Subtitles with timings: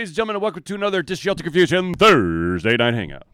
[0.00, 3.26] ladies and gentlemen, welcome to another Dish Shelter Confusion Thursday Night Hangout.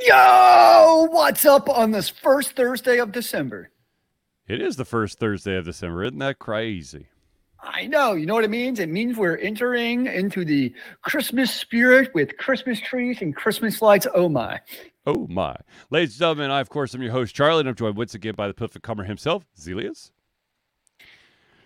[0.00, 3.70] Yo, what's up on this first Thursday of December?
[4.48, 6.02] It is the first Thursday of December.
[6.02, 7.06] Isn't that crazy?
[7.60, 8.14] I know.
[8.14, 8.80] You know what it means?
[8.80, 14.08] It means we're entering into the Christmas spirit with Christmas trees and Christmas lights.
[14.16, 14.60] Oh, my.
[15.06, 15.54] Oh, my.
[15.90, 18.34] Ladies and gentlemen, I, of course, am your host, Charlie, and I'm joined once again
[18.34, 20.10] by the perfect comer himself, Zealeus.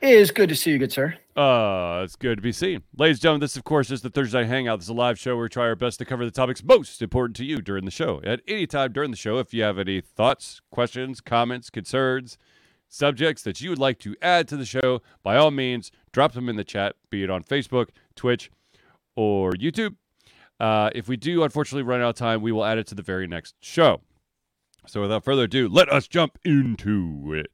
[0.00, 1.16] It is good to see you, good sir.
[1.34, 2.82] Uh, it's good to be seen.
[2.96, 4.78] Ladies and gentlemen, this, of course, is the Thursday Hangout.
[4.78, 7.02] This is a live show where we try our best to cover the topics most
[7.02, 8.20] important to you during the show.
[8.22, 12.38] At any time during the show, if you have any thoughts, questions, comments, concerns,
[12.88, 16.48] subjects that you would like to add to the show, by all means, drop them
[16.48, 18.52] in the chat, be it on Facebook, Twitch,
[19.16, 19.96] or YouTube.
[20.60, 23.02] Uh, if we do, unfortunately, run out of time, we will add it to the
[23.02, 24.00] very next show.
[24.86, 27.48] So without further ado, let us jump into it.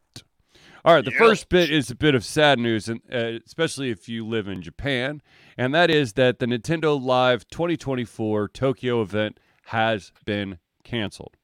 [0.86, 1.18] All right, the Yep.
[1.18, 4.60] first bit is a bit of sad news, and uh, especially if you live in
[4.60, 5.22] Japan,
[5.56, 11.36] and that is that the Nintendo Live 2024 Tokyo event has been canceled.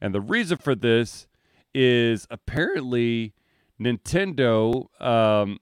[0.00, 1.26] And the reason for this
[1.74, 3.34] is apparently
[3.78, 5.58] Nintendo um,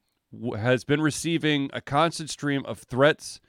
[0.56, 3.40] has been receiving a constant stream of threats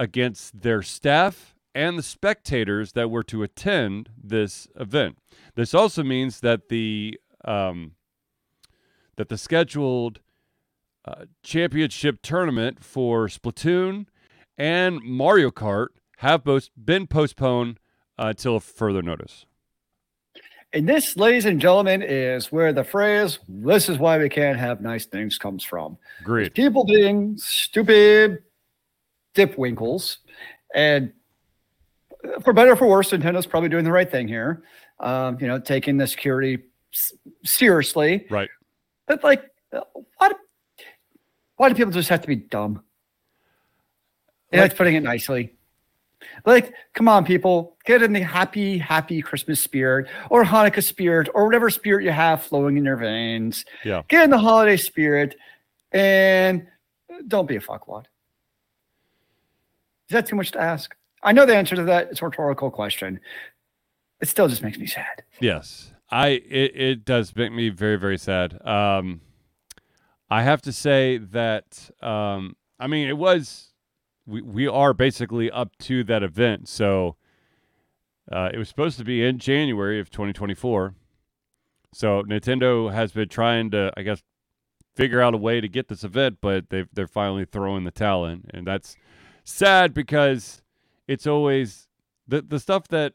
[0.00, 5.18] against their staff and the spectators that were to attend this event.
[5.56, 7.92] This also means that the um,
[9.16, 10.20] that the scheduled
[11.04, 14.06] uh, championship tournament for Splatoon
[14.56, 17.78] and Mario Kart have both been postponed
[18.18, 19.44] uh, until further notice.
[20.72, 24.80] And this, ladies and gentlemen, is where the phrase, this is why we can't have
[24.80, 25.96] nice things, comes from.
[26.20, 26.52] Agreed.
[26.54, 28.42] People being stupid
[29.36, 30.16] dipwinkles.
[30.74, 31.12] And
[32.42, 34.64] for better or for worse, Nintendo's probably doing the right thing here.
[34.98, 37.12] Um, you know, taking the security s-
[37.44, 38.26] seriously.
[38.30, 38.48] Right.
[39.06, 39.80] But like, uh,
[41.56, 42.82] why do, people just have to be dumb?
[44.52, 45.54] Like- that's putting it nicely.
[46.46, 51.44] Like, come on, people, get in the happy, happy Christmas spirit or Hanukkah spirit or
[51.44, 53.64] whatever spirit you have flowing in your veins.
[53.84, 54.02] Yeah.
[54.08, 55.36] Get in the holiday spirit
[55.92, 56.66] and
[57.28, 58.06] don't be a fuckwad.
[60.08, 60.94] Is that too much to ask?
[61.22, 62.08] I know the answer to that.
[62.10, 63.20] It's a rhetorical question.
[64.20, 65.24] It still just makes me sad.
[65.40, 68.64] Yes, I it, it does make me very very sad.
[68.66, 69.20] Um,
[70.30, 73.72] I have to say that um, I mean it was
[74.26, 77.16] we we are basically up to that event, so
[78.30, 80.94] uh, it was supposed to be in January of 2024.
[81.92, 84.22] So Nintendo has been trying to, I guess,
[84.96, 88.24] figure out a way to get this event, but they they're finally throwing the towel
[88.24, 88.96] and that's
[89.44, 90.62] sad because
[91.06, 91.88] it's always
[92.26, 93.14] the the stuff that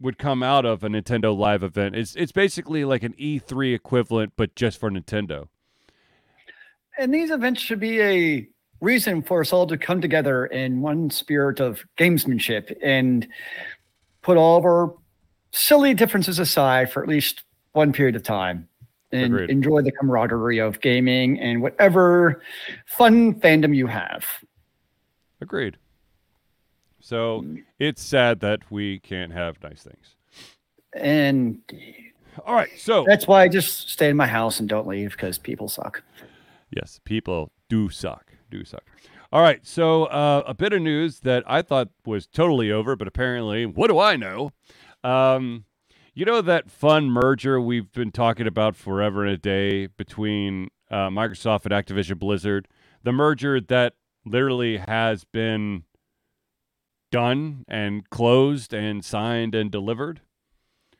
[0.00, 1.96] would come out of a Nintendo Live event.
[1.96, 5.48] It's it's basically like an E3 equivalent, but just for Nintendo.
[6.98, 8.48] And these events should be a
[8.80, 13.26] reason for us all to come together in one spirit of gamesmanship and
[14.22, 14.94] put all of our
[15.52, 17.42] silly differences aside for at least
[17.72, 18.68] one period of time
[19.12, 19.50] and Agreed.
[19.50, 22.42] enjoy the camaraderie of gaming and whatever
[22.86, 24.24] fun fandom you have.
[25.40, 25.76] Agreed.
[27.06, 27.44] So
[27.78, 30.16] it's sad that we can't have nice things.
[30.92, 31.60] And
[32.44, 35.38] All right, so that's why I just stay in my house and don't leave because
[35.38, 36.02] people suck.
[36.68, 38.32] Yes, people do suck.
[38.50, 38.82] Do suck.
[39.30, 43.06] All right, so uh, a bit of news that I thought was totally over, but
[43.06, 44.50] apparently, what do I know?
[45.04, 45.64] Um,
[46.12, 51.08] you know that fun merger we've been talking about forever and a day between uh,
[51.10, 52.66] Microsoft and Activision Blizzard,
[53.04, 53.94] the merger that
[54.24, 55.84] literally has been
[57.10, 60.20] done and closed and signed and delivered.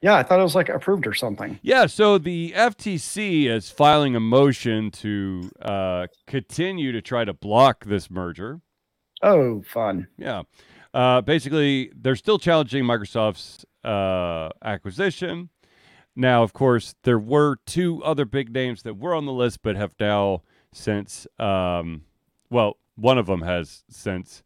[0.03, 1.59] Yeah, I thought it was like approved or something.
[1.63, 7.85] Yeah, so the FTC is filing a motion to uh, continue to try to block
[7.87, 8.61] this merger.
[9.23, 10.09] Oh, fun.
[10.19, 10.43] Yeah.
[10.93, 15.49] Uh, basically, they're still challenging Microsoft's uh, acquisition.
[16.15, 19.77] Now, of course, there were two other big names that were on the list, but
[19.77, 20.43] have now
[20.73, 22.03] since, um,
[22.51, 24.43] well, one of them has since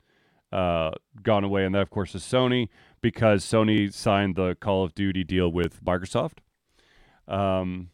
[0.53, 0.93] uh,
[1.23, 2.69] gone away, and that, of course, is Sony
[3.01, 6.39] because Sony signed the Call of Duty deal with Microsoft.
[7.29, 7.91] Um,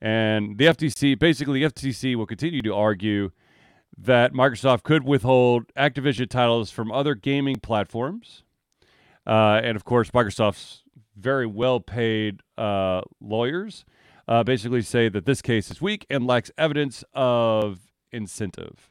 [0.00, 3.30] and the FTC, basically, the FTC will continue to argue
[3.96, 8.42] that Microsoft could withhold Activision titles from other gaming platforms.
[9.26, 10.82] Uh, and of course, Microsoft's
[11.16, 13.84] very well paid uh, lawyers
[14.28, 18.90] uh, basically say that this case is weak and lacks evidence of incentive.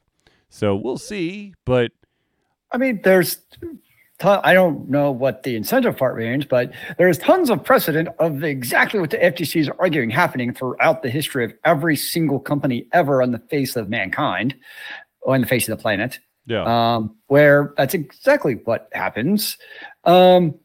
[0.50, 1.92] So we'll see, but
[2.76, 3.38] I mean, there's,
[4.20, 8.44] ton, I don't know what the incentive part means, but there's tons of precedent of
[8.44, 13.22] exactly what the FTC is arguing happening throughout the history of every single company ever
[13.22, 14.56] on the face of mankind,
[15.22, 16.20] or on the face of the planet.
[16.48, 16.96] Yeah.
[16.96, 19.58] Um, where that's exactly what happens.
[20.04, 20.56] Um,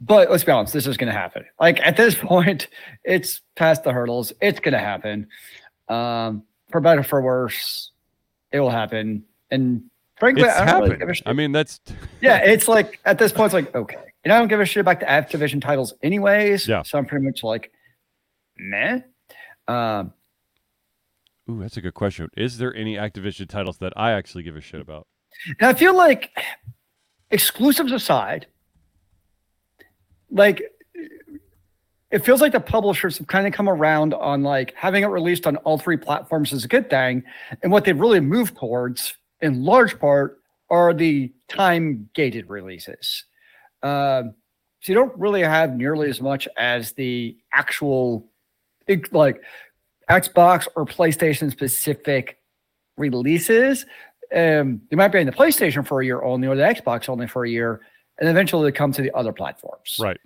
[0.00, 1.44] but let's be honest, this is going to happen.
[1.60, 2.66] Like at this point,
[3.04, 4.32] it's past the hurdles.
[4.42, 5.28] It's going to happen.
[5.86, 6.42] Um,
[6.72, 7.92] for better for worse,
[8.50, 9.22] it will happen.
[9.48, 9.84] And
[10.18, 10.84] frankly, it's I don't happened.
[10.84, 11.26] really give a shit.
[11.26, 11.80] I mean, that's
[12.20, 14.80] yeah, it's like at this point, it's like okay, and I don't give a shit
[14.80, 16.66] about the Activision titles, anyways.
[16.66, 16.82] Yeah.
[16.82, 17.70] So I'm pretty much like,
[18.56, 19.00] meh.
[19.68, 20.12] Um,
[21.50, 22.28] ooh, that's a good question.
[22.36, 25.06] Is there any Activision titles that I actually give a shit about?
[25.60, 26.30] and I feel like
[27.30, 28.46] exclusives aside,
[30.30, 30.62] like
[32.10, 35.46] it feels like the publishers have kind of come around on like having it released
[35.46, 37.22] on all three platforms is a good thing,
[37.62, 40.40] and what they've really moved towards, in large part,
[40.70, 43.24] are the time gated releases.
[43.82, 44.34] Um,
[44.80, 48.28] so you don't really have nearly as much as the actual,
[49.12, 49.42] like
[50.10, 52.38] Xbox or PlayStation specific
[52.96, 53.84] releases.
[54.34, 57.26] Um, they might be in the PlayStation for a year only, or the Xbox only
[57.26, 57.80] for a year,
[58.18, 59.98] and eventually they come to the other platforms.
[60.00, 60.18] Right.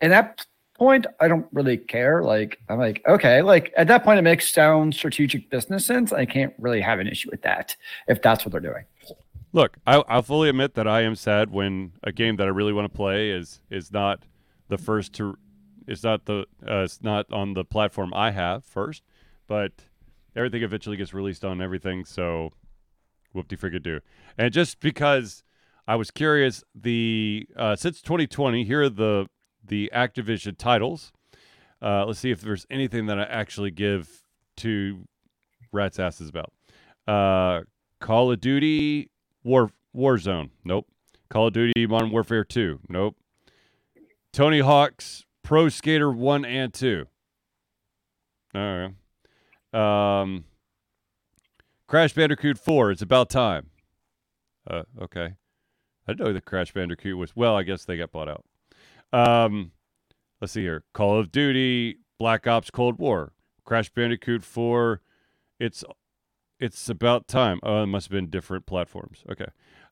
[0.00, 0.46] And that
[0.80, 2.22] point, I don't really care.
[2.22, 6.10] Like, I'm like, okay, like at that point, it makes sound strategic business sense.
[6.10, 7.76] I can't really have an issue with that
[8.08, 8.84] if that's what they're doing.
[9.52, 12.72] Look, I, I'll fully admit that I am sad when a game that I really
[12.72, 14.24] want to play is is not
[14.68, 15.36] the first to,
[15.86, 19.02] is not the, uh, it's not on the platform I have first,
[19.46, 19.72] but
[20.34, 22.06] everything eventually gets released on everything.
[22.06, 22.52] So,
[23.34, 24.00] whoop de friggin' do.
[24.38, 25.42] And just because
[25.86, 29.26] I was curious, the uh, since 2020, here are the
[29.70, 31.12] the Activision titles.
[31.80, 34.22] Uh, let's see if there's anything that I actually give
[34.58, 35.06] to
[35.72, 36.52] rats asses about.
[37.08, 37.62] Uh,
[38.00, 39.10] Call of Duty
[39.42, 40.50] War Warzone.
[40.64, 40.86] Nope.
[41.30, 42.80] Call of Duty Modern Warfare 2.
[42.88, 43.16] Nope.
[44.32, 47.06] Tony Hawk's Pro Skater 1 and 2.
[48.54, 48.92] All
[49.72, 50.20] right.
[50.22, 50.44] Um,
[51.86, 52.90] Crash Bandicoot 4.
[52.90, 53.70] It's about time.
[54.68, 55.34] Uh, okay.
[56.06, 57.36] I didn't know that Crash Bandicoot was.
[57.36, 58.44] Well, I guess they got bought out.
[59.12, 59.72] Um,
[60.40, 60.84] let's see here.
[60.92, 63.32] Call of Duty, Black Ops Cold War,
[63.64, 65.00] Crash Bandicoot 4.
[65.58, 65.84] It's
[66.58, 67.58] it's about time.
[67.62, 69.24] Oh, it must have been different platforms.
[69.30, 69.46] Okay.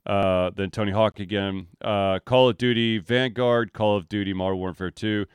[0.06, 1.68] Uh, then Tony Hawk again.
[1.80, 5.26] Uh, Call of Duty Vanguard, Call of Duty Modern Warfare 2,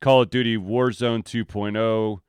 [0.00, 2.20] Call of Duty Warzone 2.0,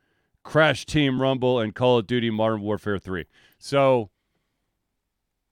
[0.44, 3.26] Crash Team Rumble, and Call of Duty Modern Warfare 3.
[3.60, 4.10] So,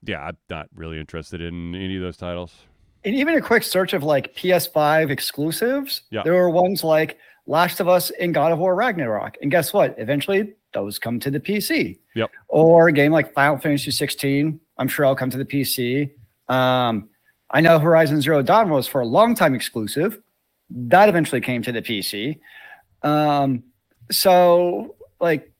[0.02, 2.54] yeah, I'm not really interested in any of those titles.
[3.06, 6.24] And even a quick search of like PS5 exclusives, Yeah.
[6.24, 7.18] there were ones like
[7.48, 9.38] Last of Us and God of War Ragnarok.
[9.42, 9.94] And guess what?
[10.00, 12.00] Eventually, those come to the PC.
[12.16, 12.32] Yep.
[12.48, 16.10] Or a game like Final Fantasy 16, I'm sure I'll come to the PC.
[16.50, 17.08] Um,
[17.52, 20.20] I know Horizon Zero Dawn was for a long time exclusive.
[20.72, 22.40] That eventually came to the PC.
[23.04, 23.64] Um,
[24.12, 25.52] so, like,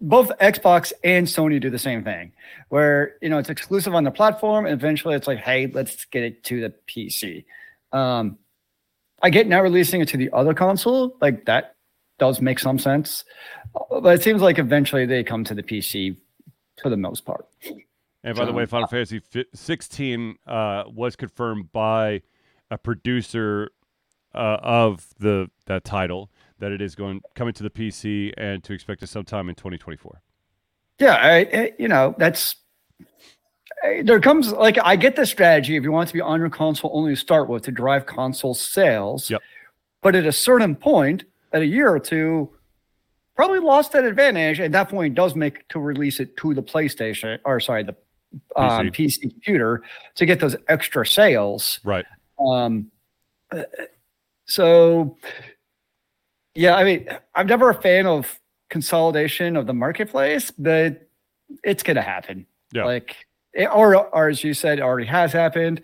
[0.00, 2.32] both Xbox and Sony do the same thing,
[2.68, 6.22] where you know it's exclusive on the platform, and eventually it's like, hey, let's get
[6.22, 7.44] it to the PC.
[7.92, 8.38] Um,
[9.22, 11.76] I get now releasing it to the other console, like that
[12.18, 13.24] does make some sense,
[13.90, 16.16] but it seems like eventually they come to the PC
[16.82, 17.46] for the most part.
[18.24, 19.20] And by the way, Final Fantasy
[19.54, 22.22] 16 uh, was confirmed by
[22.70, 23.70] a producer
[24.34, 28.72] uh, of the that title that it is going coming to the PC and to
[28.72, 30.20] expect it sometime in 2024.
[30.98, 32.56] Yeah, I, I- you know that's
[34.04, 36.90] there comes like I get the strategy if you want to be on your console
[36.94, 39.30] only to start with to drive console sales.
[39.30, 39.42] Yep.
[40.02, 42.50] But at a certain point, at a year or two,
[43.34, 44.60] probably lost that advantage.
[44.60, 47.96] At that point, does make to release it to the PlayStation or sorry, the
[48.56, 49.82] um, PC computer
[50.14, 51.80] to get those extra sales.
[51.84, 52.06] Right.
[52.38, 52.90] Um,
[53.50, 53.62] uh,
[54.46, 55.16] so,
[56.56, 61.08] yeah, I mean, I'm never a fan of consolidation of the marketplace, but
[61.62, 62.46] it's going to happen.
[62.72, 62.84] Yeah.
[62.84, 63.16] Like,
[63.52, 65.80] it, or, or as you said, it already has happened.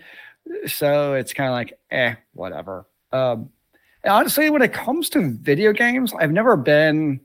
[0.66, 2.86] So it's kind of like, eh, whatever.
[3.12, 3.50] Um,
[4.04, 7.20] honestly, when it comes to video games, I've never been.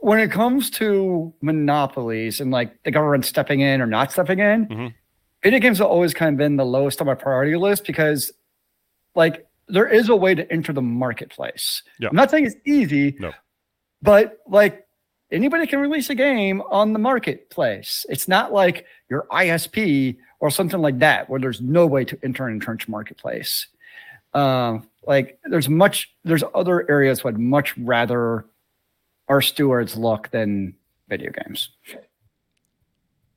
[0.00, 4.66] When it comes to monopolies and like the government stepping in or not stepping in,
[4.68, 4.94] Mhm.
[5.42, 8.30] video games have always kind of been the lowest on my priority list because,
[9.16, 11.82] like, there is a way to enter the marketplace.
[11.98, 12.08] Yeah.
[12.08, 13.32] I'm not saying it's easy, No.
[14.02, 14.86] but like
[15.30, 18.04] anybody can release a game on the marketplace.
[18.08, 22.46] It's not like your ISP or something like that where there's no way to enter
[22.46, 23.66] an entrenched marketplace.
[24.34, 28.46] Um, like there's much there's other areas would much rather
[29.28, 30.74] our stewards look than
[31.08, 31.70] video games.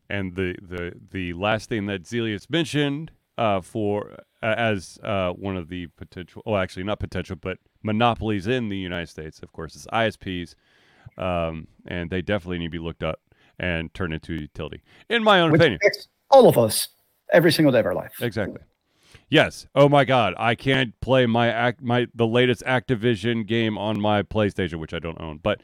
[0.10, 5.58] And the the the last thing that Zealeus mentioned uh, for uh, as uh, one
[5.58, 9.76] of the potential, oh, actually not potential, but monopolies in the United States, of course,
[9.76, 10.56] is ISPs,
[11.18, 13.20] um, and they definitely need to be looked at
[13.60, 14.82] and turned into a utility.
[15.10, 15.80] In my own Which opinion.
[16.30, 16.90] all of us
[17.32, 18.14] every single day of our life.
[18.22, 18.62] Exactly.
[19.30, 19.68] Yes.
[19.76, 24.24] Oh my God, I can't play my act my the latest Activision game on my
[24.24, 25.40] PlayStation, which I don't own.
[25.42, 25.62] But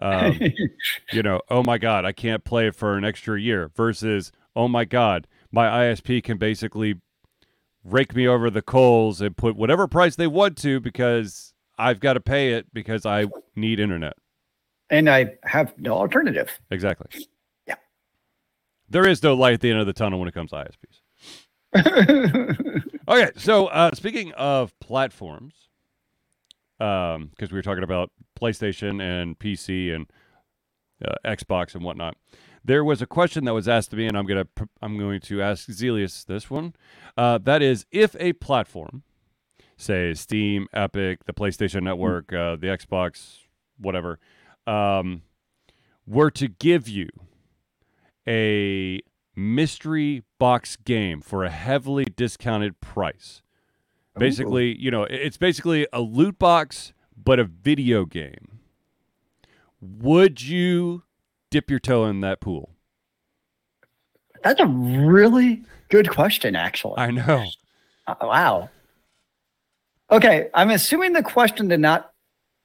[0.00, 0.38] um,
[1.12, 3.70] you know, oh my God, I can't play it for an extra year.
[3.76, 7.00] Versus, oh my God, my ISP can basically
[7.84, 12.14] rake me over the coals and put whatever price they want to because I've got
[12.14, 14.14] to pay it because I need internet.
[14.90, 16.58] and I have no alternative.
[16.70, 17.26] Exactly.
[17.66, 17.74] Yeah.
[18.88, 21.00] There is no light at the end of the tunnel when it comes to ISPs.
[23.06, 25.52] Okay, so uh, speaking of platforms,
[26.78, 28.10] because we were talking about
[28.40, 30.06] PlayStation and PC and
[31.04, 32.16] uh, Xbox and whatnot,
[32.64, 34.46] there was a question that was asked to me, and I'm gonna
[34.80, 36.74] I'm going to ask Zealeus this one.
[37.16, 39.02] Uh, that is, if a platform,
[39.76, 43.40] say Steam, Epic, the PlayStation Network, uh, the Xbox,
[43.78, 44.18] whatever,
[44.66, 45.22] um,
[46.06, 47.08] were to give you
[48.26, 49.00] a
[49.36, 53.42] mystery box game for a heavily discounted price.
[54.16, 58.60] Basically, you know, it's basically a loot box, but a video game.
[59.80, 61.02] Would you
[61.54, 62.74] dip your toe in that pool?
[64.42, 66.98] That's a really good question, actually.
[66.98, 67.46] I know.
[68.08, 68.70] Uh, wow.
[70.10, 72.10] Okay, I'm assuming the question did not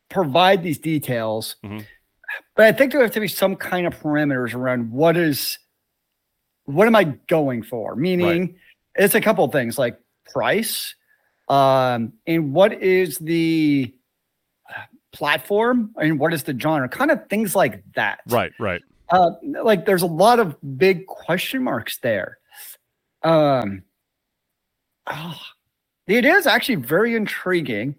[0.09, 1.85] provide these details, Mhm.
[2.55, 5.59] but I think there have to be some kind of parameters around what is,
[6.65, 7.95] what am I going for?
[7.95, 8.57] Meaning,
[8.95, 9.99] it's a couple of things like
[10.33, 10.95] price,
[11.47, 13.93] um, and what is the
[15.11, 18.81] platform, and what is the genre, kind of things like that Right, right.
[19.09, 19.31] uh,
[19.63, 22.37] like there's a lot of big question marks there.
[23.23, 23.83] Um,
[25.07, 25.41] ah,
[26.07, 27.95] it is actually very intriguing.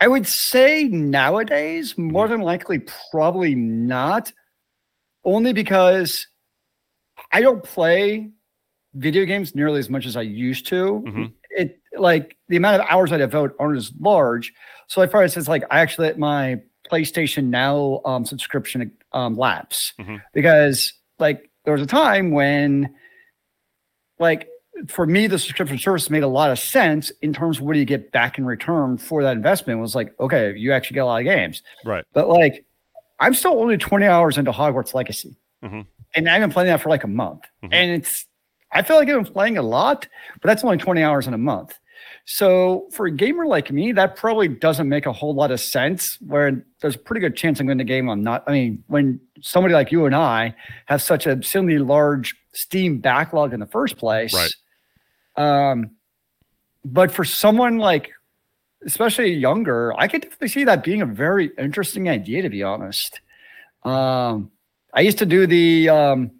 [0.00, 2.80] I would say nowadays, more than likely,
[3.12, 4.32] probably not,
[5.24, 6.26] only because
[7.30, 8.30] I don't play
[8.94, 11.02] video games nearly as much as I used to.
[11.06, 11.32] Mhm.
[11.96, 14.52] Like the amount of hours I devote aren't as large.
[14.88, 19.36] So, as far as it's like, I actually let my PlayStation Now um, subscription um,
[19.36, 20.20] lapse Mhm.
[20.34, 22.94] because, like, there was a time when,
[24.18, 24.48] like,
[24.88, 27.78] for me, the subscription service made a lot of sense in terms of what do
[27.78, 29.78] you get back in return for that investment.
[29.78, 32.04] It was like, okay, you actually get a lot of games, Right.
[32.12, 32.64] but like,
[33.20, 35.86] I'm still only 20 hours into Hogwarts Legacy, Mhm.
[36.16, 37.68] and I've been playing that for like a month, Mhm.
[37.72, 38.26] and it's
[38.74, 40.08] I feel like I've been playing a lot,
[40.40, 41.78] but that's only 20 hours in a month.
[42.24, 46.18] So for a gamer like me, that probably doesn't make a whole lot of sense.
[46.20, 48.44] Where there's a pretty good chance I'm going to game on not.
[48.46, 50.54] I mean, when somebody like you and I
[50.86, 54.52] have such a silly large Steam backlog in the first place, Right.
[55.70, 55.92] Um,
[56.84, 58.10] but for someone like,
[58.84, 62.42] especially younger, I could definitely see that being a very interesting idea.
[62.42, 63.20] To be honest,
[63.84, 64.50] um,
[64.92, 65.88] I used to do the.
[65.88, 66.30] Um,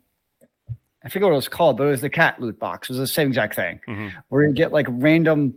[1.05, 2.89] I forget what it was called, but it was the cat loot box.
[2.89, 4.13] It was the same exact thing Mhm.
[4.29, 5.55] where you get like random,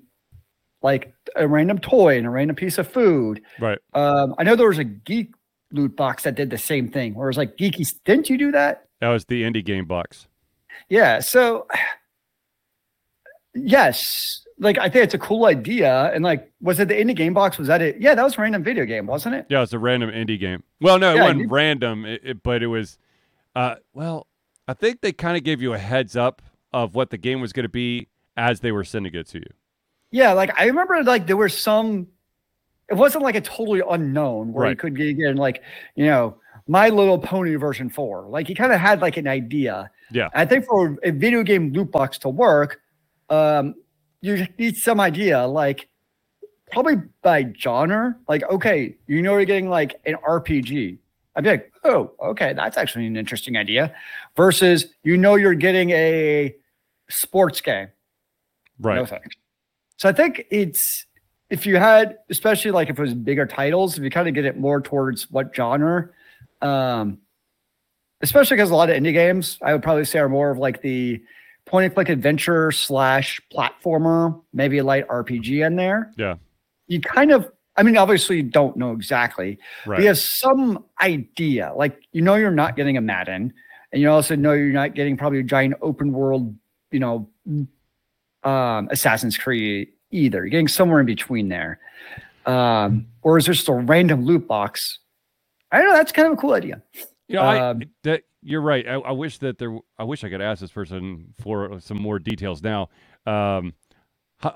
[0.86, 3.42] like a random toy and a random piece of food.
[3.60, 3.80] Right.
[3.94, 5.34] Um, I know there was a geek
[5.72, 7.86] loot box that did the same thing, where it was like geeky.
[8.06, 8.86] Didn't you do that?
[9.02, 10.28] That was the indie game box.
[10.88, 11.20] Yeah.
[11.20, 11.68] So,
[13.54, 16.12] yes, like I think it's a cool idea.
[16.14, 17.58] And like, was it the indie game box?
[17.58, 17.98] Was that it?
[18.00, 19.46] Yeah, that was a random video game, wasn't it?
[19.50, 20.64] Yeah, it's a random indie game.
[20.82, 22.98] Well, no, it Yeah, wasn't you- random, it, it- but it was.
[23.56, 24.28] Uh, well,
[24.68, 26.42] I think they kind of gave you a heads up
[26.74, 29.46] of what the game was going to be as they were sending it to you.
[30.16, 32.08] Yeah, like I remember like there were some
[32.90, 34.80] it wasn't like a totally unknown where you Right.
[34.80, 35.62] could get in like,
[35.96, 38.28] you know, My Little Pony version 4.
[38.30, 39.92] Like you kind of had like an idea.
[40.12, 40.30] Yeah.
[40.34, 42.80] I think for a video game loot box to work,
[43.30, 43.76] um,
[44.22, 45.90] you need some idea, like
[46.72, 48.16] probably by genre.
[48.30, 50.98] Like, okay, you know you're getting like an RPG.
[51.36, 53.94] I'd be like, oh, okay, that's actually an interesting idea.
[54.38, 56.56] Versus you know you're getting a
[57.10, 57.90] sports game.
[58.80, 58.96] Right.
[58.96, 59.36] No thanks.
[59.98, 61.06] So I think it's
[61.50, 64.46] if you had, especially like if it was bigger titles, if you kind of get
[64.46, 66.10] it more towards what genre,
[66.62, 67.20] um,
[68.22, 70.82] especially because a lot of indie games, I would probably say are more of like
[70.82, 71.22] the
[71.66, 76.12] point and click adventure slash platformer, maybe a light RPG in there.
[76.18, 76.36] Yeah.
[76.88, 79.98] You kind of, I mean, obviously you don't know exactly, Right.
[79.98, 81.74] but you have some idea.
[81.76, 83.54] Like you know you're not getting a Madden,
[83.92, 86.56] and you also know you're not getting probably a giant open world,
[86.92, 87.30] you know,
[88.46, 90.40] um, Assassin's Creed either.
[90.40, 91.80] You're getting somewhere in between there.
[92.46, 95.00] Um, or is there just a random loot box?
[95.72, 95.94] I don't know.
[95.94, 96.82] That's kind of a cool idea.
[97.28, 98.88] You know, I, Um, that you're right.
[98.88, 99.76] I, I wish that there.
[99.98, 102.90] I wish I could ask this person for some more details now.
[103.26, 103.74] Um,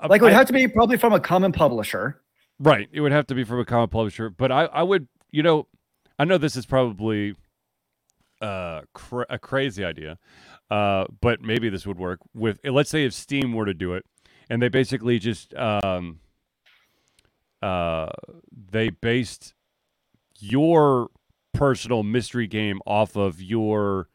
[0.08, 2.22] Like it would I- have to be probably from a common publisher.
[2.60, 2.88] Right.
[2.92, 5.66] It would have to be from a common publisher, but I, I would, you know,
[6.18, 7.34] I know this is probably
[8.40, 10.18] uh, cra- a crazy idea,
[10.70, 12.58] uh, but maybe this would work with.
[12.64, 14.04] Let's say if Steam were to do it,
[14.48, 16.20] and they basically just um,
[17.62, 18.08] uh,
[18.70, 19.54] they based
[20.38, 21.08] your
[21.52, 24.08] personal mystery game off of your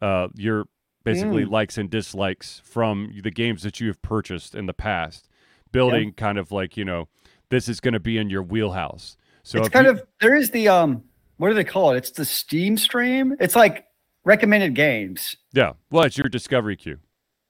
[0.00, 0.66] uh, your
[1.04, 1.50] basically Mm.
[1.50, 5.28] likes and dislikes from the games that you have purchased in the past,
[5.72, 7.08] building kind of like you know
[7.50, 9.16] this is going to be in your wheelhouse.
[9.42, 11.04] So it's kind you- of there is the um
[11.38, 11.98] what do they call it?
[11.98, 13.36] It's the Steam stream.
[13.38, 13.85] It's like
[14.26, 15.34] recommended games.
[15.54, 16.98] yeah, well, it's your discovery queue.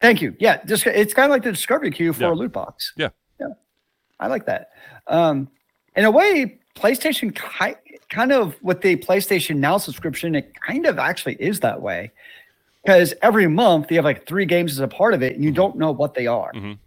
[0.00, 0.36] Thank you.
[0.38, 2.32] Yeah, just it's kind of like the discovery queue for Yeah.
[2.32, 2.92] a loot box.
[2.96, 3.08] Yeah.
[3.40, 3.48] yeah,
[4.20, 4.70] I like that.
[5.08, 5.48] Um,
[5.96, 10.98] in a way, PlayStation ki- kind of with the PlayStation Now subscription, it kind of
[10.98, 12.12] actually is that way
[12.84, 15.50] because every month you have like three games as a part of it, and you
[15.50, 16.52] don't know what they are.
[16.52, 16.78] Mhm.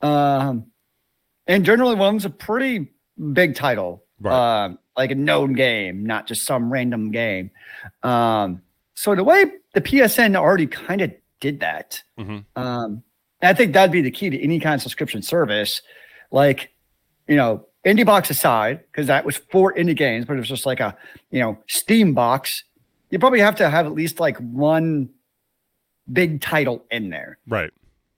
[0.00, 0.66] Um,
[1.46, 2.88] and generally, one of them's a pretty
[3.34, 4.64] big title, Right.
[4.64, 7.50] um, like a known game, not just some random game.
[8.02, 8.62] Um,
[9.00, 12.02] so in a way, the PSN already kind of did that.
[12.18, 12.44] Mhm.
[12.56, 13.02] Um,
[13.42, 15.80] I think that'd be the key to any kind of subscription service.
[16.30, 16.70] Like,
[17.26, 20.66] you know, indie box aside, because that was for indie games, but it was just
[20.66, 20.94] like a,
[21.30, 22.64] you know, Steam box.
[23.08, 25.08] You probably have to have at least like one
[26.12, 27.70] big title in there Right,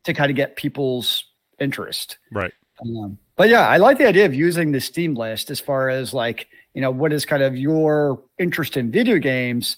[0.05, 1.25] to kind of get people's
[1.61, 2.19] interest.
[2.33, 2.53] right.
[2.81, 6.13] Um, but yeah, I like the idea of using the Steam list as far as
[6.13, 9.77] like, you know, what is kind of your interest in video games,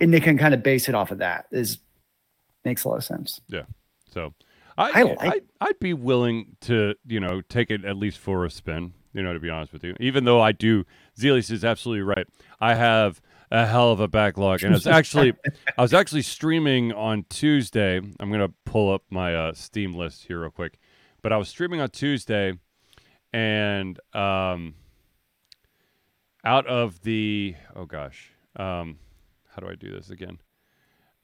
[0.00, 1.46] and they can kind of base it off of that.
[1.50, 1.78] Is
[2.64, 3.40] makes a lot of sense.
[3.48, 3.62] Yeah.
[4.10, 4.34] So
[4.76, 8.44] I, I like- I I'd be willing to you know take it at least for
[8.44, 8.92] a spin.
[9.14, 10.84] You know, to be honest with you, even though I do,
[11.18, 12.26] Zealeus is absolutely right.
[12.60, 15.32] I have a hell of a backlog, and it's actually
[15.76, 17.96] I was actually streaming on Tuesday.
[17.96, 20.78] I'm gonna pull up my uh, Steam list here real quick,
[21.22, 22.52] but I was streaming on Tuesday,
[23.32, 24.74] and um,
[26.44, 28.98] out of the oh gosh, um,
[29.58, 30.38] how do I do this again?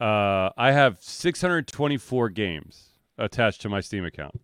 [0.00, 4.40] Uh, I have 624 games attached to my Steam account.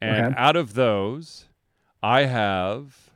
[0.00, 0.34] And Okay.
[0.36, 1.46] out of those,
[2.02, 3.10] I have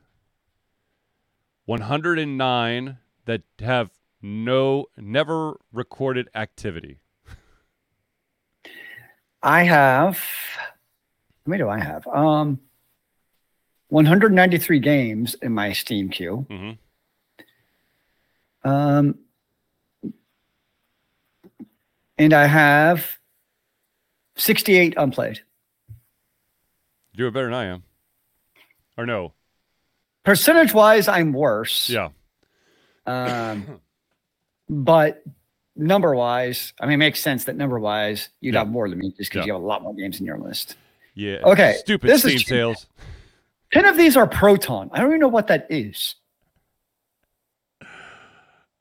[1.67, 3.91] 109 that have
[4.23, 7.01] no never recorded activity.
[9.43, 10.17] I have.
[10.17, 12.07] How many do I have?
[12.07, 12.61] Um,
[13.89, 16.47] 193 games in my Steam queue.
[16.49, 16.71] hmm
[18.63, 19.19] Um,
[22.19, 23.19] and I have
[24.37, 25.41] 68 unplayed.
[27.13, 27.83] You're better than I am.
[28.97, 29.33] Or no?
[30.25, 31.89] Percentage wise, I'm worse.
[31.89, 32.09] Yeah.
[33.07, 33.81] Um,
[34.69, 35.23] but
[35.75, 38.61] number wise, I mean, it makes sense that number wise, you'd Yeah.
[38.61, 39.47] have more than me just because Yeah.
[39.47, 40.77] you have a lot more games in your list.
[41.15, 41.39] Yeah.
[41.45, 42.49] Okay, Stupid this is Steam cheap.
[42.49, 42.87] sales.
[43.73, 44.91] 10 of these are Proton.
[44.93, 46.15] I don't even know what that is.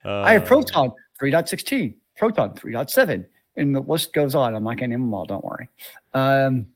[0.05, 3.25] Uh, I have Proton 3.16, Proton 3.7,
[3.55, 4.55] and the list goes on.
[4.55, 5.69] I'm not going to name them all, don't worry.
[6.13, 6.67] Um,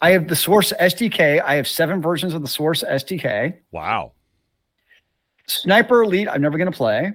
[0.00, 1.42] I have the Source SDK.
[1.42, 3.58] I have seven versions of the Source SDK.
[3.72, 4.12] Wow.
[5.46, 7.14] Sniper Elite, I'm never going to play.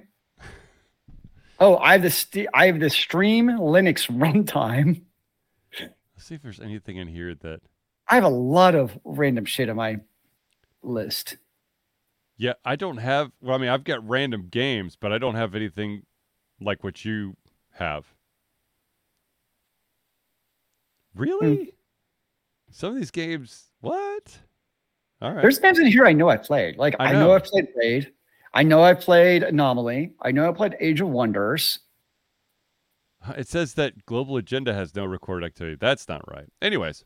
[1.59, 5.01] Oh, I have the st- I have the Steam Linux runtime.
[5.79, 7.59] Let's see if there's anything in here that.
[8.07, 9.97] I have a lot of random shit on my
[10.81, 11.37] list.
[12.37, 13.31] Yeah, I don't have.
[13.41, 16.03] Well, I mean, I've got random games, but I don't have anything
[16.61, 17.35] like what you
[17.71, 18.05] have.
[21.15, 21.21] Hmm.
[21.21, 21.73] Really?
[22.71, 23.65] Some of these games.
[23.81, 24.37] What?
[25.21, 25.41] All right.
[25.41, 26.77] There's games in here I know I played.
[26.77, 27.33] Like I I know, know.
[27.33, 28.13] I've played Raid.
[28.53, 30.13] I know I played Anomaly.
[30.21, 31.79] I know I played Age of Wonders.
[33.37, 35.77] It says that Global Agenda has no recorded activity.
[35.79, 36.45] That's not right.
[36.61, 37.03] Anyways,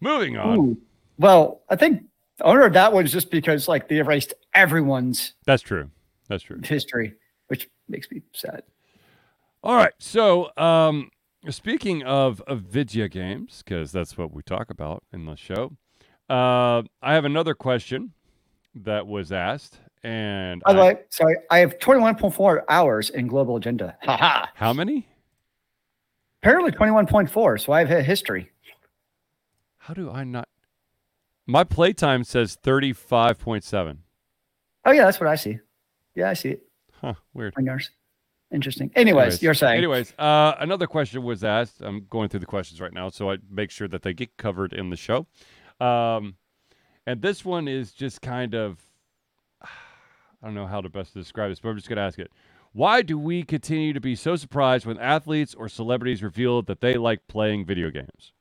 [0.00, 0.58] moving on.
[0.58, 0.78] Ooh.
[1.18, 2.06] Well, I think oh
[2.38, 5.90] the owner of that one is just because like they erased everyone's That's true.
[6.28, 6.60] That's true.
[6.64, 7.14] history,
[7.90, 8.62] makes me sad.
[9.62, 9.92] All right.
[9.98, 11.10] So, um,
[11.48, 15.72] speaking of, of video games, because that's what we talk about in the show,
[16.28, 18.12] uh, I have another question
[18.74, 23.56] that was asked, and By the I- way, sorry, I have 21.4 hours in Global
[23.56, 23.96] Agenda.
[24.04, 24.50] Ha ha.
[24.54, 25.06] how many?
[26.42, 28.50] Apparently 21.4, so I have a history.
[29.78, 30.48] How do I not?
[31.46, 34.04] My playtime says thirty-five point seven.
[34.84, 35.58] Oh yeah, that's what I see.
[36.14, 36.62] Yeah, I see it
[37.00, 37.14] Huh.
[37.34, 37.54] Weird.
[37.58, 37.90] yours.
[38.52, 38.90] Interesting.
[38.96, 39.78] Anyways, you're saying.
[39.78, 41.80] Anyways, uh, another question was asked.
[41.80, 44.72] I'm going through the questions right now, so I make sure that they get covered
[44.72, 45.26] in the show.
[45.80, 46.34] Um,
[47.06, 48.78] and this one is just kind of,
[49.62, 49.68] I
[50.42, 52.30] don't know how to best describe this, but I'm just going to ask it.
[52.72, 56.94] Why do we continue to be so surprised when athletes or celebrities reveal that they
[56.94, 58.32] like playing video games?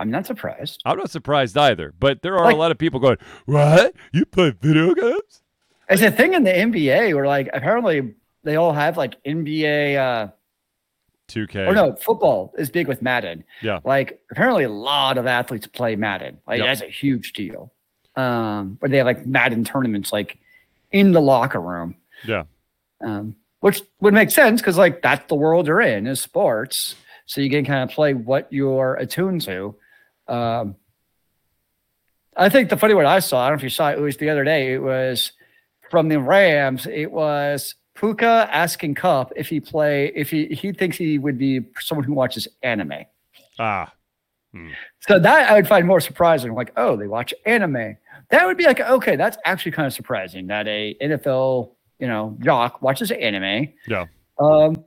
[0.00, 0.80] I'm not surprised.
[0.84, 3.94] I'm not surprised either, but there are Like- a lot of people going, "What?
[4.12, 5.42] You play video games?"
[5.88, 10.28] It's a thing in the NBA where like apparently they all have like NBA uh
[11.28, 11.66] 2K.
[11.68, 13.44] or no, football is big with Madden.
[13.62, 13.80] Yeah.
[13.84, 16.38] Like apparently a lot of athletes play Madden.
[16.46, 16.66] Like Yep.
[16.66, 17.72] that's a huge deal.
[18.16, 20.38] Um, where they have like Madden tournaments like
[20.90, 21.96] in the locker room.
[22.26, 22.44] Yeah.
[23.02, 26.96] Um, which would make sense because like that's the world you're in is sports.
[27.26, 29.74] So you can kind of play what you're attuned to.
[30.28, 30.76] Um,
[32.36, 34.00] I think the funny one I saw, I don't know if you saw it, it
[34.00, 34.72] was the other day.
[34.72, 35.32] It was
[35.90, 36.86] from the Rams.
[36.86, 41.60] It was Puka asking Kupp if he play if he he thinks he would be
[41.80, 43.04] someone who watches anime.
[43.58, 43.92] Ah.
[45.00, 46.54] So that I would find more surprising.
[46.54, 47.96] Like, oh, they watch anime.
[48.30, 52.36] That would be like, okay, that's actually kind of surprising that a NFL, you know,
[52.40, 53.68] jock watches anime.
[53.86, 54.06] Yeah.
[54.38, 54.84] Um,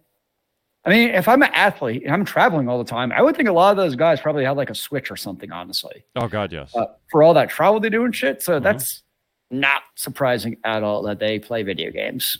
[0.86, 3.50] I mean, if I'm an athlete and I'm traveling all the time, I would think
[3.50, 6.52] a lot of those guys probably have like a switch or something, honestly, Oh God,
[6.54, 6.76] yes.
[6.76, 8.44] uh, for all that travel they do and shit.
[8.44, 8.64] So Mhm.
[8.64, 9.02] that's
[9.50, 12.38] not surprising at all that they play video games.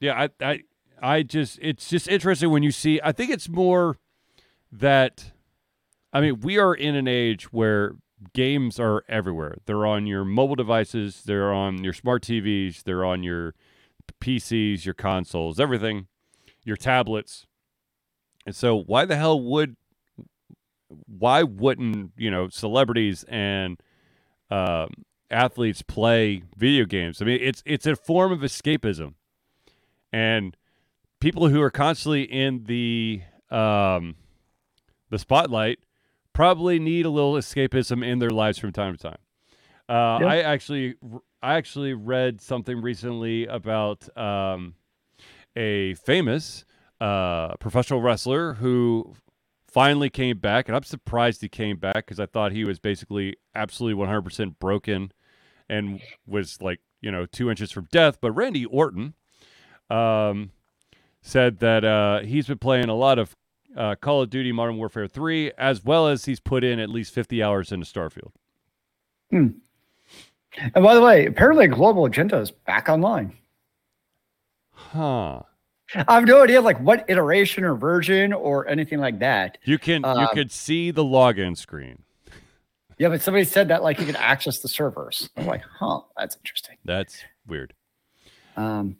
[0.00, 0.60] Yeah, I, I,
[1.00, 3.00] I just, it's just interesting when you see.
[3.02, 3.96] I think it's more
[4.70, 5.32] that,
[6.12, 7.92] I mean, we are in an age where
[8.34, 9.56] games are everywhere.
[9.64, 13.54] They're on your mobile devices, they're on your smart TVs, they're on your
[14.20, 16.08] PCs, your consoles, everything,
[16.62, 17.45] your tablets.
[18.46, 19.76] And so, why the hell would,
[21.06, 23.78] why wouldn't you know celebrities and
[24.50, 24.88] um,
[25.30, 27.20] athletes play video games?
[27.20, 29.14] I mean, it's it's a form of escapism
[30.12, 30.56] and
[31.20, 34.16] people who are constantly in the um,
[35.10, 35.78] the spotlight
[36.32, 39.18] probably need a little escapism in their lives from time to time.
[39.88, 40.26] Uh, Yeah.
[40.26, 40.94] I actually
[41.42, 44.74] I actually read something recently about um,
[45.54, 46.64] a famous
[47.00, 49.14] uh, professional wrestler who
[49.66, 53.36] finally came back, and I'm surprised he came back because I thought he was basically
[53.54, 55.12] absolutely 100% broken
[55.68, 58.18] and was like you know two inches from death.
[58.20, 59.14] But Randy Orton
[59.90, 60.52] um,
[61.20, 63.36] said that uh, he's been playing a lot of
[63.76, 67.12] uh, Call of Duty Modern Warfare 3, as well as he's put in at least
[67.12, 68.32] 50 hours into Starfield.
[70.74, 73.36] And by the way, apparently Global Agenda is back online.
[74.70, 75.42] Huh.
[75.94, 79.58] I have no idea like what iteration or version or anything like that.
[79.64, 82.02] You can you Um, could see the login screen.
[82.98, 85.28] Yeah, but somebody said that like you could access the servers.
[85.36, 86.76] I'm like, huh, that's interesting.
[86.84, 87.74] That's weird.
[88.56, 88.96] Um,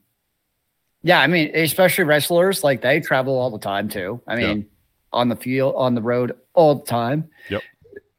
[1.03, 4.21] yeah, I mean, especially wrestlers, like they travel all the time too.
[4.27, 4.67] I mean,
[5.13, 7.31] on the field, on the road all the time.
[7.49, 7.63] Yep.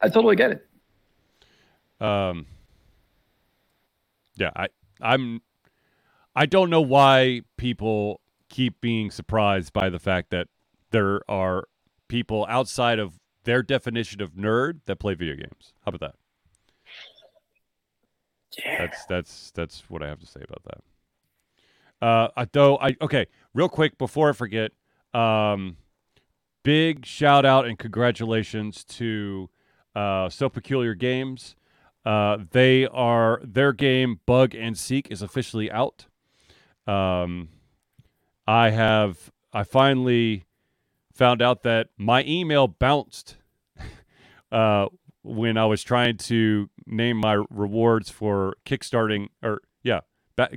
[0.02, 0.68] I totally get it.
[2.04, 2.46] Um,
[4.36, 4.68] yeah, I
[5.02, 5.42] I'm
[6.36, 10.48] I don't know why people keep being surprised by the fact that
[10.92, 11.68] there are
[12.08, 15.74] people outside of their definition of nerd that play video games.
[15.86, 16.16] How about that?
[18.58, 18.86] Yeah.
[18.86, 22.06] That's that's that's what I have to say about that.
[22.06, 24.72] Uh, I, though I okay, real quick before I forget,
[25.14, 25.78] um,
[26.64, 29.50] big shout out and congratulations to
[29.96, 31.56] uh, So Peculiar Games.
[32.06, 36.06] Uh, they are their game Bug and Seek is officially out.
[36.86, 37.50] Um,
[38.48, 40.46] I have I finally
[41.14, 43.38] found out that my email bounced
[44.52, 44.88] uh,
[45.24, 50.02] when I was trying to name my rewards for kickstarting or yeah,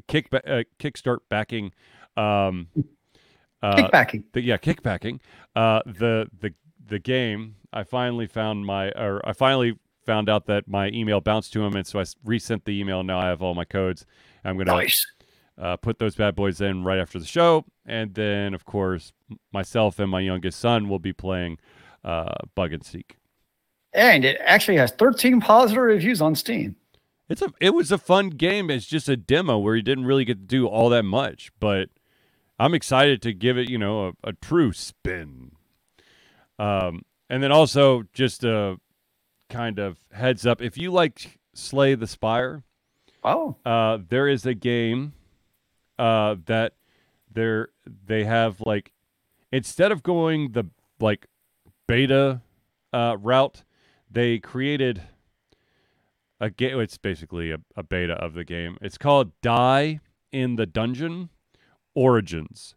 [0.07, 1.73] kick ba- uh, kickstart backing.
[2.17, 2.69] Um,
[3.63, 4.25] uh, Kickbacking.
[4.33, 5.21] the, yeah, kickbacking.
[5.55, 6.55] Uh, the the
[6.87, 7.57] the game.
[7.73, 11.77] I finally found my, or I finally found out that my email bounced to him,
[11.77, 13.05] and so I resent the email.
[13.05, 14.07] Now I have all my codes.
[14.45, 15.07] I'm gonna Nice.
[15.61, 19.13] Uh, put those bad boys in right after the show, and then of course
[19.53, 21.59] myself and my youngest son will be playing
[22.05, 23.17] uh, Bug and Seek.
[23.93, 26.77] And it actually has 13 positive reviews on Steam.
[27.29, 28.71] It's a it was a fun game.
[28.71, 31.89] It's just a demo where you didn't really get to do all that much, but
[32.59, 35.53] I'm excited to give it, you know, a, a true spin.
[36.59, 38.79] Um, and then also just a
[39.49, 42.65] kind of heads up if you like Slay the Spire,
[43.23, 45.13] Oh, uh, there is a game
[46.01, 46.73] uh, that
[47.31, 48.93] there they have like
[49.53, 50.65] instead of going the
[50.99, 51.27] like
[51.87, 52.41] beta
[52.93, 53.65] uh, route,
[54.11, 55.03] they created
[56.41, 56.81] a game.
[56.81, 58.79] It's basically a, a beta of the game.
[58.81, 60.01] It's called Die
[60.33, 61.29] in the Dungeon
[61.95, 62.75] Origins.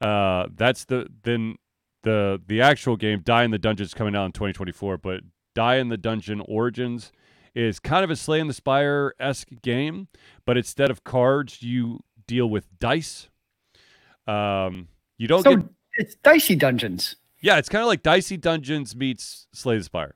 [0.00, 1.56] Uh, that's the then
[2.02, 5.22] the the actual game Die in the Dungeon is coming out in 2024, but
[5.56, 7.10] Die in the Dungeon Origins
[7.52, 10.06] is kind of a Slay in the Spire esque game,
[10.46, 11.98] but instead of cards, you
[12.28, 13.28] deal with dice.
[14.28, 14.86] Um,
[15.16, 17.16] you don't so get it's Dicey Dungeons.
[17.40, 20.14] yeah, it's kind of like Dicey Dungeons meets Slay the Spire.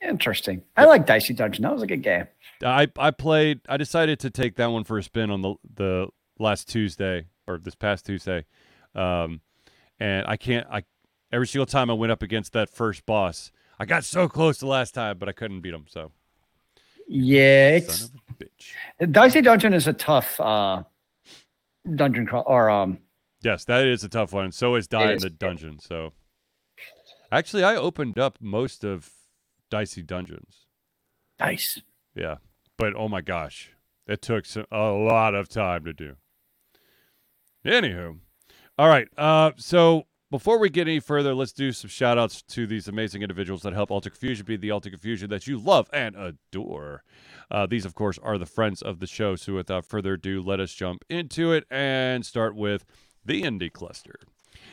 [0.00, 0.62] Interesting.
[0.78, 1.62] I like Dicey Dungeon.
[1.64, 2.26] That was a good game.
[2.64, 3.60] I I played.
[3.68, 7.58] I decided to take that one for a spin on the the last Tuesday or
[7.58, 8.46] this past Tuesday,
[8.94, 9.42] um,
[9.98, 10.66] and I can't.
[10.70, 10.84] I
[11.30, 14.66] every single time I went up against that first boss, I got so close the
[14.66, 15.84] last time, but I couldn't beat him.
[15.88, 16.12] So
[17.06, 18.10] yeah, it's
[19.10, 20.82] Dicey Dungeon is a tough uh,
[21.96, 22.98] dungeon crawl or um.
[23.42, 24.52] Yes, that is a tough one.
[24.52, 25.78] So is Die in the Dungeon.
[25.80, 26.12] So
[27.32, 29.10] actually, I opened up most of
[29.70, 30.66] Dicey Dungeons.
[31.38, 31.80] Nice.
[32.14, 32.36] Yeah,
[32.76, 33.70] but oh my gosh,
[34.06, 36.16] it took some, a lot of time to do.
[37.64, 38.18] Anywho,
[38.78, 39.08] all right.
[39.16, 43.22] Uh, so before we get any further, let's do some shout outs to these amazing
[43.22, 47.04] individuals that help Altered Confusion be the Altered Confusion that you love and adore.
[47.50, 49.36] Uh, these, of course, are the friends of the show.
[49.36, 52.84] So without further ado, let us jump into it and start with
[53.24, 54.20] the Indie Cluster.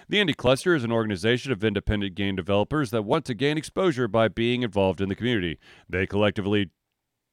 [0.09, 4.07] The Indie Cluster is an organization of independent game developers that want to gain exposure
[4.07, 5.59] by being involved in the community.
[5.89, 6.71] They collectively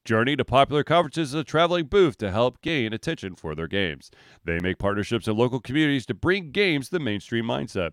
[0.03, 4.11] journey to popular conferences as a traveling booth to help gain attention for their games.
[4.43, 7.91] They make partnerships in local communities to bring games to the mainstream mindset.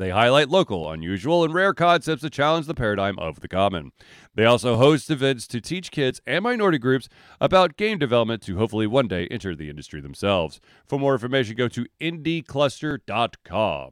[0.00, 3.92] They highlight local, unusual, and rare concepts to challenge the paradigm of the common.
[4.34, 8.86] They also host events to teach kids and minority groups about game development to hopefully
[8.86, 10.58] one day enter the industry themselves.
[10.86, 13.90] For more information, go to indiecluster.com.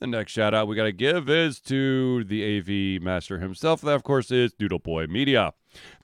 [0.00, 3.80] The next shout out we got to give is to the AV master himself.
[3.80, 5.54] That, of course, is Noodle Boy Media.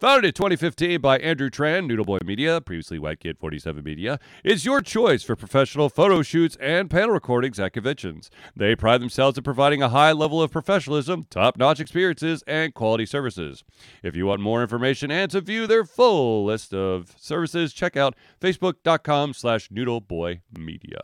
[0.01, 4.65] Founded in 2015 by Andrew Tran, Noodle Boy Media, previously White Kid 47 Media, is
[4.65, 8.33] your choice for professional photo shoots and panel recordings at conventions.
[8.57, 13.07] They pride themselves in providing a high level of professionalism, top notch experiences, and quality
[13.07, 13.63] services.
[14.03, 18.17] If you want more information and to view their full list of services, check out
[18.41, 21.01] facebook.com slash noodleboymedia.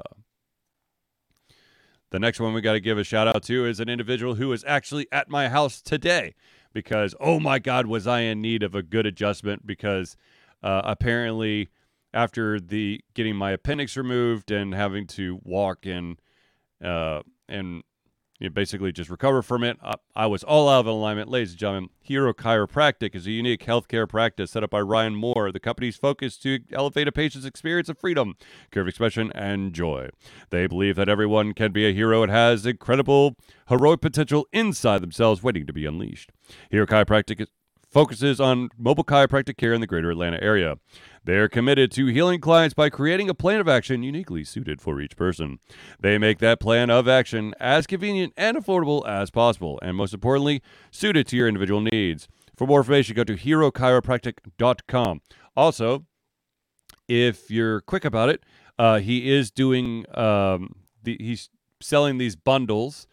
[2.10, 4.52] The next one we got to give a shout out to is an individual who
[4.52, 6.34] is actually at my house today
[6.72, 10.16] because oh my god was I in need of a good adjustment because
[10.62, 11.68] uh, apparently
[12.12, 16.20] after the getting my appendix removed and having to walk and
[16.84, 17.82] uh, and
[18.40, 19.78] you basically just recover from it.
[19.82, 21.28] I, I, was all out of alignment.
[21.28, 25.52] Ladies and gentlemen, Hero Chiropractic is a unique healthcare practice set up by Ryan Moore.
[25.52, 28.36] The company's focus to elevate a patient's experience of freedom,
[28.70, 30.08] care of expression, and joy.
[30.48, 33.36] They believe that everyone can be a hero and has incredible
[33.68, 36.32] heroic potential inside themselves waiting to be unleashed.
[36.70, 37.46] Hero Chiropractic
[37.90, 40.76] focuses on mobile chiropractic care in the greater Atlanta area.
[41.24, 45.00] They are committed to healing clients by creating a plan of action uniquely suited for
[45.00, 45.58] each person.
[46.00, 50.62] They make that plan of action as convenient and affordable as possible, and most importantly,
[50.90, 52.26] suited to your individual needs.
[52.56, 55.20] For more information, go to herochiropractic.com.
[55.56, 56.06] Also,
[57.06, 58.42] if you're quick about it,
[58.78, 61.50] uh, he is doing um, the, he's
[61.82, 63.06] selling these bundles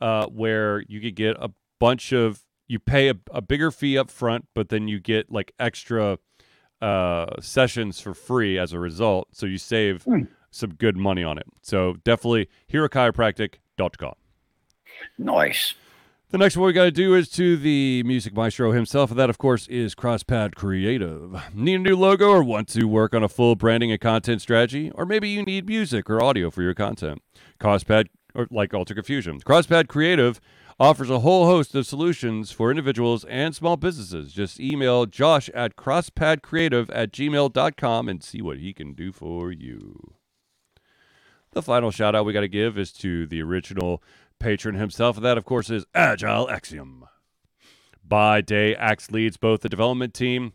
[0.00, 1.50] uh, where you could get a
[1.80, 5.52] bunch of you pay a, a bigger fee up front, but then you get like
[5.58, 6.18] extra
[6.84, 9.28] uh, sessions for free as a result.
[9.32, 10.28] So you save mm.
[10.50, 11.46] some good money on it.
[11.62, 14.14] So definitely herochiropractic.com.
[15.18, 15.74] Nice.
[16.30, 19.30] The next one we got to do is to the music maestro himself, and that,
[19.30, 21.40] of course, is CrossPad Creative.
[21.54, 24.90] Need a new logo or want to work on a full branding and content strategy?
[24.90, 27.22] Or maybe you need music or audio for your content.
[27.60, 29.40] CrossPad, or like Altered Confusion.
[29.40, 30.40] CrossPad Creative
[30.78, 34.32] offers a whole host of solutions for individuals and small businesses.
[34.32, 40.14] Just email Josh at crosspadcreative at gmail.com and see what he can do for you.
[41.52, 44.02] The final shout out we got to give is to the original
[44.40, 47.04] patron himself, and that, of course, is Agile Axiom.
[48.06, 50.54] By day, Axe leads both the development team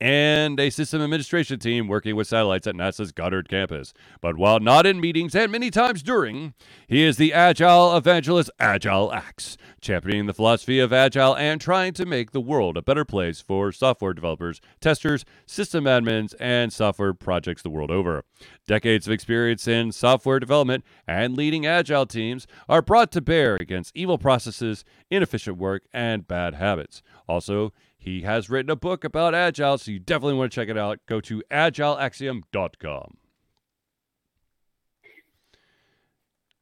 [0.00, 3.94] and a system administration team working with satellites at NASA's Goddard campus.
[4.20, 6.54] But while not in meetings and many times during,
[6.86, 12.06] he is the agile evangelist Agile Axe, championing the philosophy of agile and trying to
[12.06, 17.62] make the world a better place for software developers, testers, system admins, and software projects
[17.62, 18.24] the world over.
[18.66, 23.96] Decades of experience in software development and leading agile teams are brought to bear against
[23.96, 27.02] evil processes, inefficient work, and bad habits.
[27.28, 27.72] Also,
[28.04, 31.00] he has written a book about Agile, so you definitely want to check it out.
[31.06, 33.16] Go to agileaxiom.com.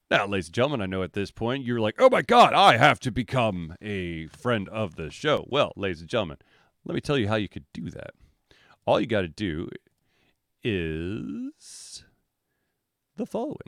[0.09, 2.77] Now, ladies and gentlemen, I know at this point you're like, oh my God, I
[2.77, 5.45] have to become a friend of the show.
[5.49, 6.39] Well, ladies and gentlemen,
[6.85, 8.11] let me tell you how you could do that.
[8.87, 9.69] All you got to do
[10.63, 12.05] is
[13.17, 13.59] the following.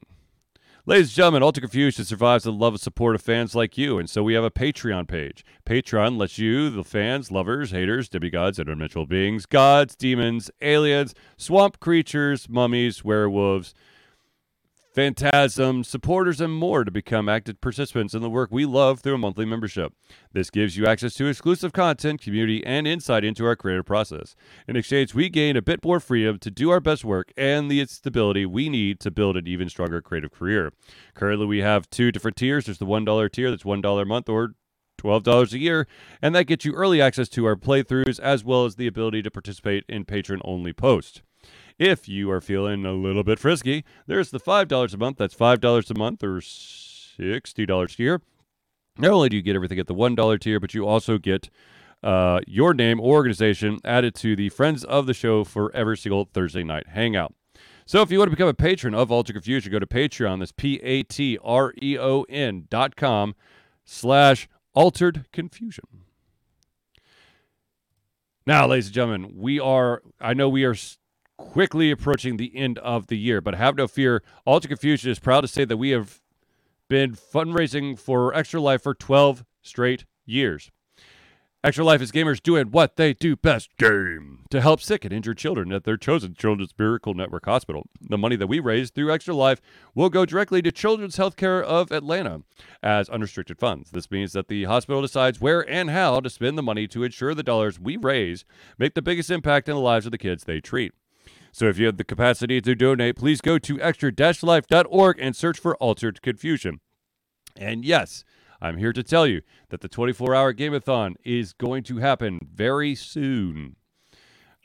[0.86, 4.10] Ladies and gentlemen, Altered Confusion survives the love and support of fans like you, and
[4.10, 5.42] so we have a Patreon page.
[5.64, 12.50] Patreon lets you, the fans, lovers, haters, demigods, interdimensional beings, gods, demons, aliens, swamp creatures,
[12.50, 13.72] mummies, werewolves,
[14.94, 19.18] Phantasm, supporters, and more to become active participants in the work we love through a
[19.18, 19.92] monthly membership.
[20.32, 24.36] This gives you access to exclusive content, community, and insight into our creative process.
[24.68, 27.84] In exchange, we gain a bit more freedom to do our best work and the
[27.86, 30.72] stability we need to build an even stronger creative career.
[31.14, 32.66] Currently, we have two different tiers.
[32.66, 34.54] There's the $1 tier that's $1 a month or
[35.02, 35.88] $12 a year,
[36.22, 39.30] and that gets you early access to our playthroughs as well as the ability to
[39.32, 41.20] participate in patron only posts.
[41.78, 45.18] If you are feeling a little bit frisky, there's the $5 a month.
[45.18, 48.22] That's $5 a month or $60 a year.
[48.96, 51.50] Not only do you get everything at the $1 tier, but you also get
[52.04, 56.28] uh, your name or organization added to the Friends of the Show for every single
[56.32, 57.34] Thursday night hangout.
[57.86, 60.38] So if you want to become a patron of Altered Confusion, go to Patreon.
[60.38, 61.06] That's P-A-T-R-E-O-N
[62.70, 63.34] dot com
[63.84, 65.84] slash Altered Confusion.
[68.46, 70.74] Now, ladies and gentlemen, we are, I know we are
[71.36, 74.22] quickly approaching the end of the year, but have no fear.
[74.44, 76.20] Altered Confusion is proud to say that we have
[76.88, 80.70] been fundraising for Extra Life for 12 straight years.
[81.64, 85.38] Extra Life is gamers doing what they do best game to help sick and injured
[85.38, 87.86] children at their chosen Children's Miracle Network Hospital.
[88.02, 89.62] The money that we raise through Extra Life
[89.94, 92.42] will go directly to Children's Healthcare of Atlanta
[92.82, 93.92] as unrestricted funds.
[93.92, 97.34] This means that the hospital decides where and how to spend the money to ensure
[97.34, 98.44] the dollars we raise
[98.76, 100.92] make the biggest impact in the lives of the kids they treat.
[101.54, 105.76] So if you have the capacity to donate, please go to extra-life.org and search for
[105.76, 106.80] Altered Confusion.
[107.54, 108.24] And yes,
[108.60, 112.96] I'm here to tell you that the 24 hour Gameathon is going to happen very
[112.96, 113.76] soon.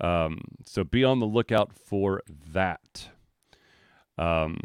[0.01, 3.09] Um, so be on the lookout for that.
[4.17, 4.59] Um,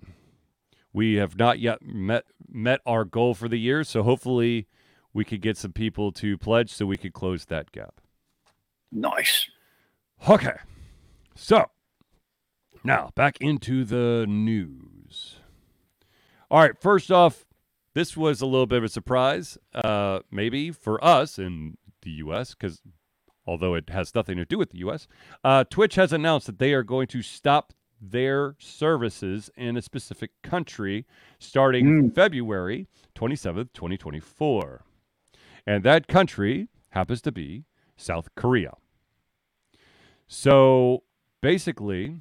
[0.95, 4.67] we have not yet met met our goal for the year, so hopefully
[5.13, 8.01] we could get some people to pledge so we could close that gap.
[8.91, 9.51] Nice.
[10.27, 10.57] Okay.
[11.35, 11.67] So
[12.85, 15.37] now, back into the news.
[16.51, 17.47] All right, first off,
[17.95, 22.55] this was a little bit of a surprise, uh, maybe for us in the U.S.,
[22.55, 22.83] because
[23.47, 25.09] although it has nothing to do with the U.S.,
[25.43, 30.31] uh, Twitch has announced that they are going to stop their services in a specific
[30.43, 31.07] country
[31.39, 32.15] starting mm.
[32.15, 34.85] February 27th, 2024.
[35.67, 37.65] And that country happens to be
[37.97, 38.75] South Korea.
[40.27, 41.05] So
[41.41, 42.21] basically,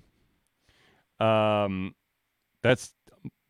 [1.23, 1.95] um,
[2.61, 2.93] that's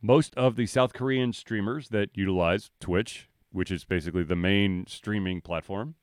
[0.01, 5.41] most of the South Korean streamers that utilize Twitch, which is basically the main streaming
[5.41, 5.95] platform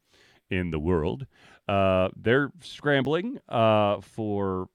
[0.49, 1.27] in the world.
[1.69, 4.69] Uh, they're scrambling uh, for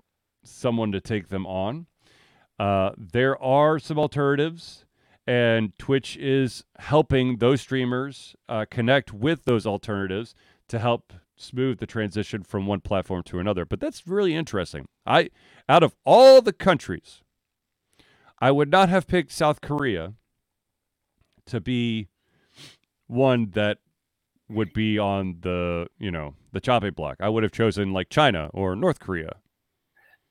[0.43, 1.88] someone to take them on.
[2.58, 4.86] Uh, there are some alternatives,
[5.27, 10.36] and Twitch is helping those streamers uh, connect with those alternatives
[10.69, 13.65] to help smooth the transition from one platform to another.
[13.65, 14.88] But that's really interesting.
[15.06, 15.30] I
[15.67, 17.21] out of all the countries,
[18.39, 20.13] I would not have picked South Korea
[21.45, 22.08] to be
[23.08, 23.78] one that
[24.50, 27.17] would be on the, you know, the chopping block.
[27.19, 29.38] I would have chosen like China or North Korea.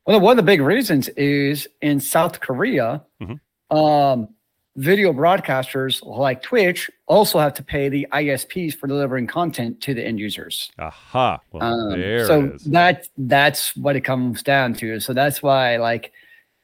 [0.07, 3.77] Well, one of the big reasons is in South Korea, mm-hmm.
[3.77, 4.29] um,
[4.76, 10.04] video broadcasters like Twitch also have to pay the ISPs for delivering content to the
[10.04, 10.70] end users.
[10.78, 11.40] Aha.
[11.52, 14.98] Well, um, so that that's what it comes down to.
[15.00, 16.12] So that's why, like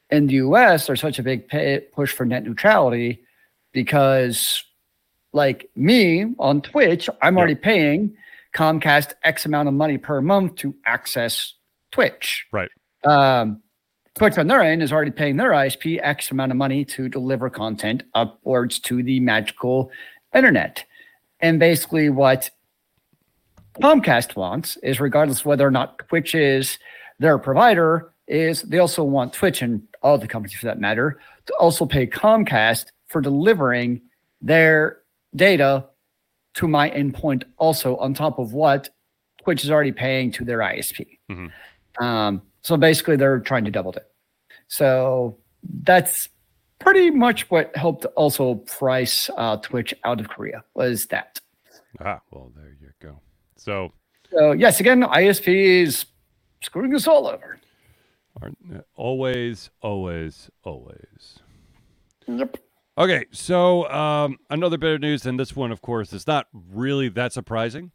[0.09, 3.23] in the US, there's such a big pay, push for net neutrality
[3.71, 4.63] because,
[5.31, 7.39] like me on Twitch, I'm yep.
[7.39, 8.15] already paying
[8.53, 11.53] Comcast X amount of money per month to access
[11.91, 12.45] Twitch.
[12.51, 12.69] Right.
[13.05, 13.61] Um,
[14.15, 17.49] Twitch on their end is already paying their ISP X amount of money to deliver
[17.49, 19.89] content upwards to the magical
[20.35, 20.83] internet.
[21.39, 22.49] And basically, what
[23.81, 26.77] Comcast wants is, regardless whether or not Twitch is
[27.19, 31.53] their provider, is they also want Twitch and all the companies for that matter to
[31.55, 34.01] also pay Comcast for delivering
[34.41, 34.99] their
[35.35, 35.85] data
[36.55, 38.89] to my endpoint, also on top of what
[39.43, 41.17] Twitch is already paying to their ISP.
[41.29, 42.03] Mm-hmm.
[42.03, 44.07] Um, so basically, they're trying to double it.
[44.67, 45.37] So
[45.83, 46.29] that's
[46.79, 51.39] pretty much what helped also price uh, Twitch out of Korea was that.
[51.99, 53.19] Ah, well, there you go.
[53.57, 53.91] So,
[54.31, 56.05] so yes, again, ISP is
[56.61, 57.59] screwing us all over.
[58.41, 58.57] Aren't
[58.95, 61.39] Always, always, always.
[62.27, 62.57] Yep.
[62.97, 67.09] Okay, so um, another bit of news, and this one, of course, is not really
[67.09, 67.91] that surprising.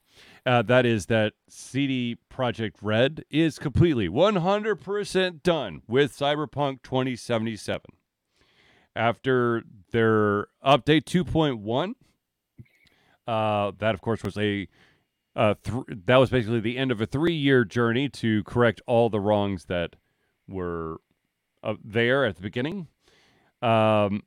[0.46, 7.80] Uh, that is that CD Projekt Red is completely 100% done with Cyberpunk 2077.
[8.94, 11.94] After their update 2.1,
[13.26, 14.68] uh, that of course was a
[15.34, 19.20] uh, th- that was basically the end of a three-year journey to correct all the
[19.20, 19.96] wrongs that
[20.48, 20.98] were
[21.84, 22.86] there at the beginning.
[23.62, 24.22] um,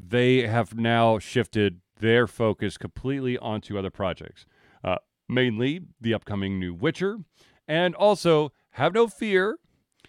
[0.00, 4.46] they have now shifted their focus completely onto other projects,
[4.84, 4.96] uh,
[5.28, 7.18] mainly the upcoming new Witcher,
[7.66, 9.58] and also have no fear.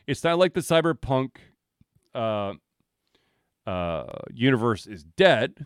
[0.07, 1.37] It's not like the cyberpunk
[2.15, 2.53] uh,
[3.67, 5.65] uh, universe is dead.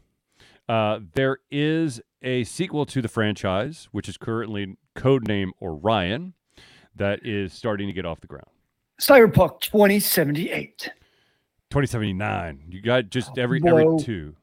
[0.68, 6.34] Uh, there is a sequel to the franchise, which is currently codename Orion,
[6.96, 8.48] that is starting to get off the ground.
[9.02, 10.92] Cyberpunk 2078.
[11.70, 12.64] 2079.
[12.70, 13.78] You got just every Whoa.
[13.78, 14.36] every two.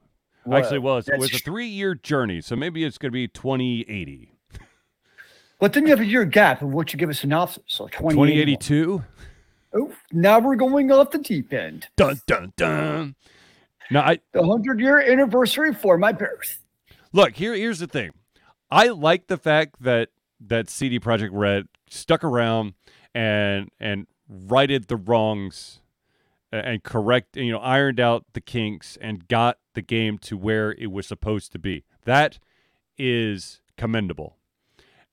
[0.44, 3.14] Whoa, Actually, well, it's, it was a three year journey, so maybe it's going to
[3.14, 4.29] be 2080.
[5.60, 7.62] But then you have a year gap of what you give a synopsis.
[7.66, 8.58] So 2081.
[8.58, 9.04] 2082.
[9.72, 11.86] Oh, now we're going off the deep end.
[11.96, 13.14] Dun dun dun.
[13.90, 16.60] Now, I The 100 year anniversary for my birth.
[17.12, 17.54] look here.
[17.54, 18.10] Here's the thing.
[18.70, 22.74] I like the fact that that CD Projekt Red stuck around
[23.14, 25.80] and and righted the wrongs
[26.52, 30.90] and correct you know ironed out the kinks and got the game to where it
[30.90, 31.84] was supposed to be.
[32.04, 32.38] That
[32.96, 34.36] is commendable.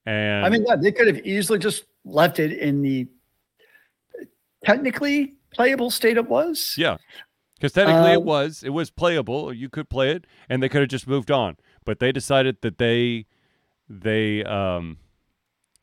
[0.08, 3.08] And I mean, yeah, they could have easily just left it in the
[4.64, 6.76] technically playable state it was.
[6.78, 6.98] Yeah,
[7.56, 9.54] because technically it Um, was it was playable.
[9.54, 11.58] You could play it, and they could have just moved on.
[11.84, 13.26] But they decided that they
[13.90, 14.98] they um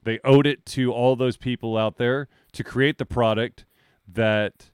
[0.02, 3.66] they owed it to all those people out there to create the product
[4.08, 4.70] that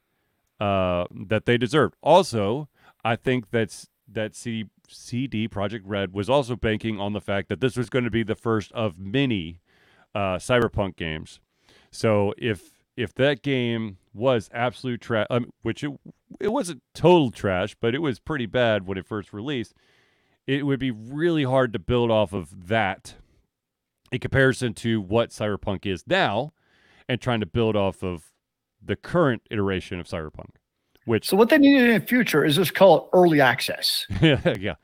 [0.61, 1.97] uh that they deserved.
[2.03, 2.69] Also,
[3.05, 7.61] I think that's that CD CD Projekt Red was also banking on the fact that
[7.61, 9.61] this was going to be the first of many
[10.15, 11.41] uh, cyberpunk games.
[11.91, 15.91] So if if that game was absolute trash, um, which it
[16.41, 19.75] it wasn't total trash, but it was pretty bad when it first released,
[20.47, 23.15] it would be really hard to build off of that
[24.13, 26.53] in comparison to what Cyberpunk is now,
[27.09, 28.33] and trying to build off of
[28.83, 30.57] the current iteration of Cyberpunk,
[31.05, 34.07] which So what they need in the future is just call it early access.
[34.21, 34.75] yeah, yeah.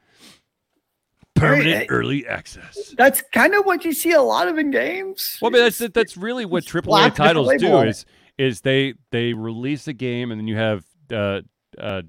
[1.35, 2.95] permanent Hey, early access.
[2.97, 5.39] That's kind of what you see a lot of in games.
[5.41, 8.07] Well, I mean, that's that's really what AAA a titles do is
[8.39, 11.41] is they they release a game and then you have uh,
[11.79, 12.03] uh,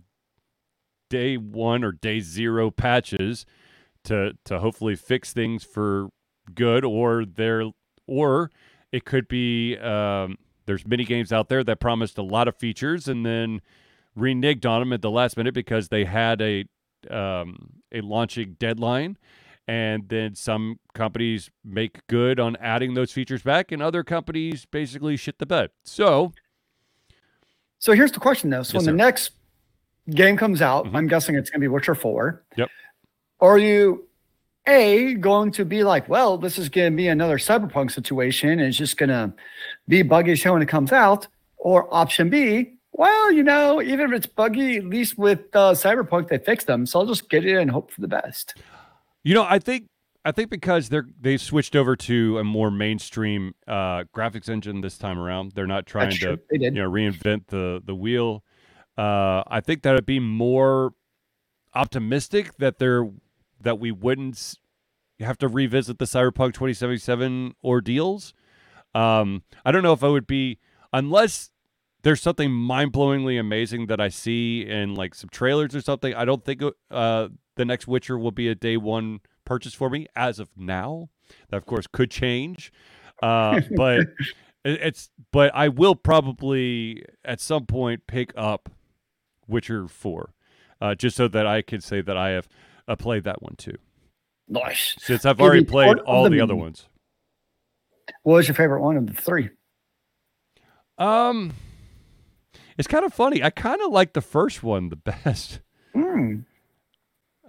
[1.09, 3.45] day one or day zero patches
[4.05, 6.09] to to hopefully fix things for
[6.53, 7.65] good, or there
[8.07, 8.51] or
[8.91, 13.07] it could be um, there's many games out there that promised a lot of features
[13.07, 13.61] and then
[14.18, 16.65] reneged on them at the last minute because they had a
[17.09, 19.18] um, a launching deadline
[19.68, 25.15] and then some companies make good on adding those features back and other companies basically
[25.15, 26.32] shit the bed so
[27.80, 28.63] So here's the question though.
[28.63, 29.32] So Yes, when the next
[30.09, 30.95] game comes out, Mhm.
[30.95, 32.43] I'm guessing it's going to be Witcher 4.
[32.55, 32.70] Yep.
[33.39, 34.07] Are you
[34.65, 38.61] A going to be like, well, this is going to be another cyberpunk situation and
[38.61, 39.32] it's just going to
[39.88, 41.28] be buggy as hell when it comes out?
[41.57, 46.27] Or option B, well, you know, even if it's buggy, at least with uh, cyberpunk
[46.29, 48.55] they fixed them, so I'll just get it and hope for the best.
[49.23, 49.87] you know i think
[50.25, 54.97] i think because they're they switched over to a more mainstream uh graphics engine this
[54.97, 56.37] time around they're not trying That's to true.
[56.51, 56.75] They did.
[56.75, 58.43] you know reinvent the the wheel
[58.97, 60.93] uh i think that would be more
[61.73, 63.09] optimistic that there
[63.59, 64.55] that we wouldn't
[65.19, 68.33] have to revisit the cyberpunk 2077 ordeals
[68.95, 70.57] um i don't know if i would be
[70.93, 71.49] unless
[72.07, 76.45] there's something mind-blowingly amazing that i see in like some trailers or something i don't
[76.45, 77.27] think uh
[77.57, 81.09] the next witcher will be a day one purchase for me as of now
[81.49, 82.71] that of course could change
[83.21, 88.69] uh but it- it's but I will probably at some point pick up
[89.47, 90.33] Witcher 4
[90.81, 92.47] uh, just so that I can say that I have
[92.87, 93.77] uh, played that one too
[94.49, 94.95] Nice.
[94.99, 96.87] since I've already played all the the other ones.
[98.23, 99.49] What was your favorite one of the three?
[100.97, 101.53] Um
[102.78, 103.43] it's kind of funny.
[103.43, 105.61] I kind of like the first one the best.
[105.93, 106.39] Hmm.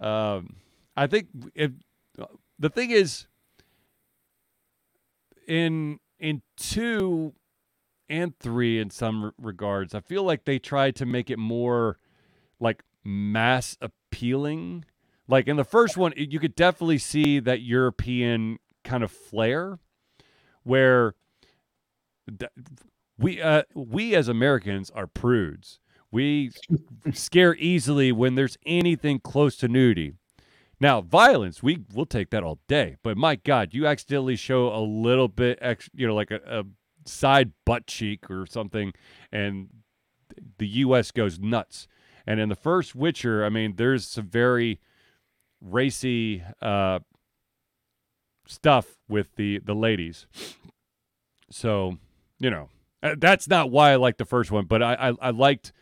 [0.01, 0.57] Um
[0.97, 1.73] I think if
[2.59, 3.27] the thing is
[5.47, 7.33] in in 2
[8.09, 11.99] and 3 in some regards, I feel like they tried to make it more
[12.61, 14.85] like mass appealing.
[15.27, 19.79] Like in the first one, you could definitely see that European kind of flair,
[20.63, 21.15] where
[23.19, 25.81] we uh, we as Americans are prudes.
[26.11, 26.53] We
[27.13, 30.15] scare easily when there's anything close to nudity.
[30.81, 32.97] Now, violence, we will take that all day.
[33.03, 36.65] But my God, you accidentally show a little bit, ex, you know, like a, a
[37.05, 38.93] side butt cheek or something,
[39.33, 39.69] and
[40.59, 41.11] the U.S.
[41.11, 41.89] goes nuts.
[42.27, 44.81] And in the first Witcher, I mean, there's some very
[45.61, 47.01] racy uh,
[48.47, 50.27] stuff with the the ladies.
[51.51, 51.99] So
[52.39, 52.69] you know,
[53.03, 55.73] Uh, that's not why I liked the first one, but I I, I liked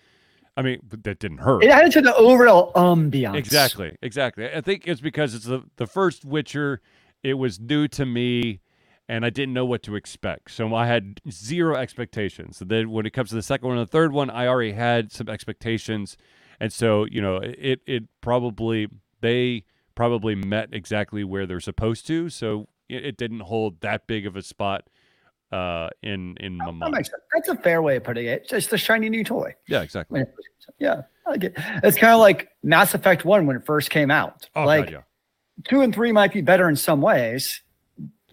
[0.57, 1.63] I mean, that didn't hurt.
[1.63, 3.37] It added to the overall ambiance.
[3.37, 4.51] Exactly, exactly.
[4.51, 6.81] I think it's because it's the the first Witcher.
[7.23, 8.61] It was new to me,
[9.09, 10.53] and I didn't know what to expect.
[10.53, 12.59] So I had zero expectations.
[12.59, 14.73] So then, when it comes to the second one and the third one, I already
[14.73, 16.17] had some expectations,
[16.59, 18.89] and so you know, it it probably
[19.21, 19.65] they
[19.95, 22.31] probably met exactly where they're supposed to.
[22.31, 24.89] So it, it didn't hold that big of a spot
[25.53, 27.07] uh, in in my That mind.
[27.07, 27.11] sense.
[27.35, 28.43] That's a fair way of putting it.
[28.43, 29.55] It's just a shiny new toy.
[29.69, 30.25] Yeah, exactly.
[30.79, 31.55] Yeah, I like it.
[31.83, 34.49] It's kind of like Mass Effect One when it first came out.
[34.57, 35.01] Oh like God, yeah.
[35.69, 37.63] two and three might be better in some ways,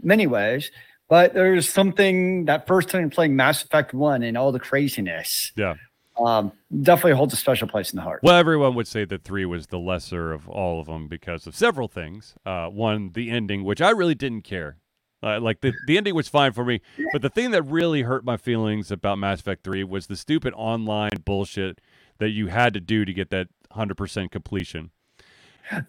[0.02, 0.72] many ways,
[1.10, 5.52] but there's something that first time playing Mass Effect One and all the craziness.
[5.56, 5.76] Yeah.
[6.24, 6.52] Um,
[6.84, 8.20] definitely holds a special place in the heart.
[8.22, 11.56] Well, everyone would say that three was the lesser of all of them because of
[11.56, 12.36] several things.
[12.46, 14.78] Uh, one, the ending, which I really didn't care.
[15.24, 16.82] Uh, like the, the ending was fine for me,
[17.14, 20.54] but the thing that really hurt my feelings about Mass Effect 3 was the stupid
[20.56, 21.80] online bullshit
[22.18, 24.92] that you had to do to get that 100% completion.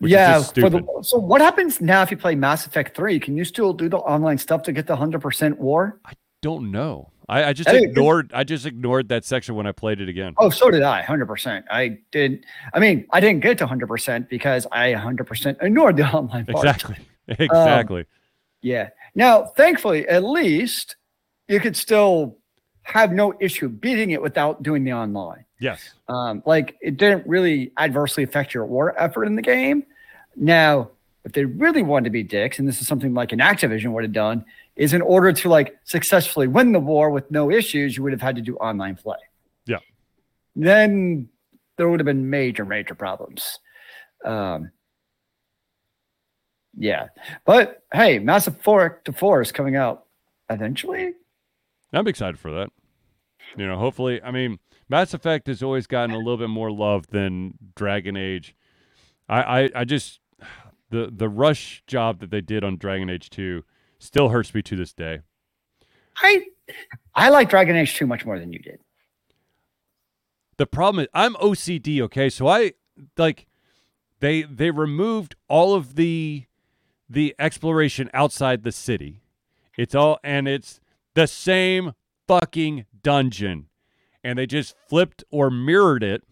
[0.01, 0.39] yeah.
[0.39, 3.18] the, so what happens now if you play Mass Effect Three?
[3.18, 5.99] Can you still do the online stuff to get the hundred percent war?
[6.05, 6.12] I
[6.43, 7.11] don't know.
[7.28, 8.30] I, I just ignored.
[8.35, 10.35] I just ignored that section when I played it again.
[10.39, 11.03] Oh, so did I.
[11.03, 11.64] Hundred percent.
[11.70, 12.45] I did.
[12.72, 16.47] I mean, I didn't get to hundred percent because I hundred percent ignored the online
[16.47, 16.64] part.
[16.64, 16.97] Exactly.
[17.26, 18.05] Exactly.
[18.65, 18.89] Yeah.
[19.15, 20.97] Now, thankfully, at least
[21.49, 22.39] you could still
[22.83, 25.45] have no issue beating it without doing the online.
[25.61, 25.93] yes.
[26.09, 29.85] Um, like it didn't really adversely affect your war effort in the game.
[30.35, 30.91] Now,
[31.25, 34.03] if they really wanted to be dicks, and this is something like an Activision would
[34.05, 34.45] have done,
[34.77, 38.23] is in order to like successfully win the war with no issues, you would have
[38.23, 39.19] had to do online play.
[39.67, 39.79] Yeah.
[40.57, 41.29] Then
[41.77, 43.59] there would have been major, major problems.
[44.25, 44.71] Um,
[46.77, 47.09] yeah.
[47.45, 50.05] But hey, Mass Effect 4 is coming out
[50.51, 51.12] eventually.
[51.93, 52.70] I'm excited for that.
[53.57, 54.59] You know, hopefully, I mean,
[54.89, 58.55] Mass Effect has always gotten a little bit more love than Dragon Age.
[59.29, 60.20] I, I, I just
[60.91, 63.64] the the rush job that they did on Dragon Age Two
[63.99, 65.20] still hurts me to this day.
[66.16, 66.47] I
[67.14, 68.81] I like Dragon Age 2 much more than you did.
[70.57, 72.29] The problem is I'm OCD, okay?
[72.29, 72.72] So I
[73.16, 73.47] like
[74.20, 76.45] they they removed all of the
[77.09, 79.20] the exploration outside the city.
[79.76, 80.80] It's all and it's
[81.14, 81.92] the same
[82.26, 83.66] fucking dungeon.
[84.22, 86.22] And they just flipped or mirrored it.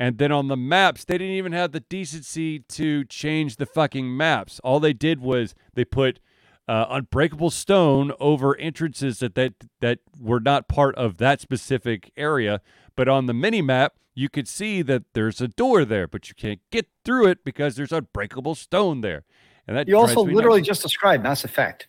[0.00, 4.16] And then on the maps, they didn't even have the decency to change the fucking
[4.16, 4.60] maps.
[4.62, 6.20] All they did was they put
[6.68, 12.60] uh, unbreakable stone over entrances that, that that were not part of that specific area.
[12.94, 16.34] But on the mini map, you could see that there's a door there, but you
[16.34, 19.24] can't get through it because there's unbreakable stone there.
[19.68, 20.68] And that You also literally nuts.
[20.68, 21.86] just described Mass Effect.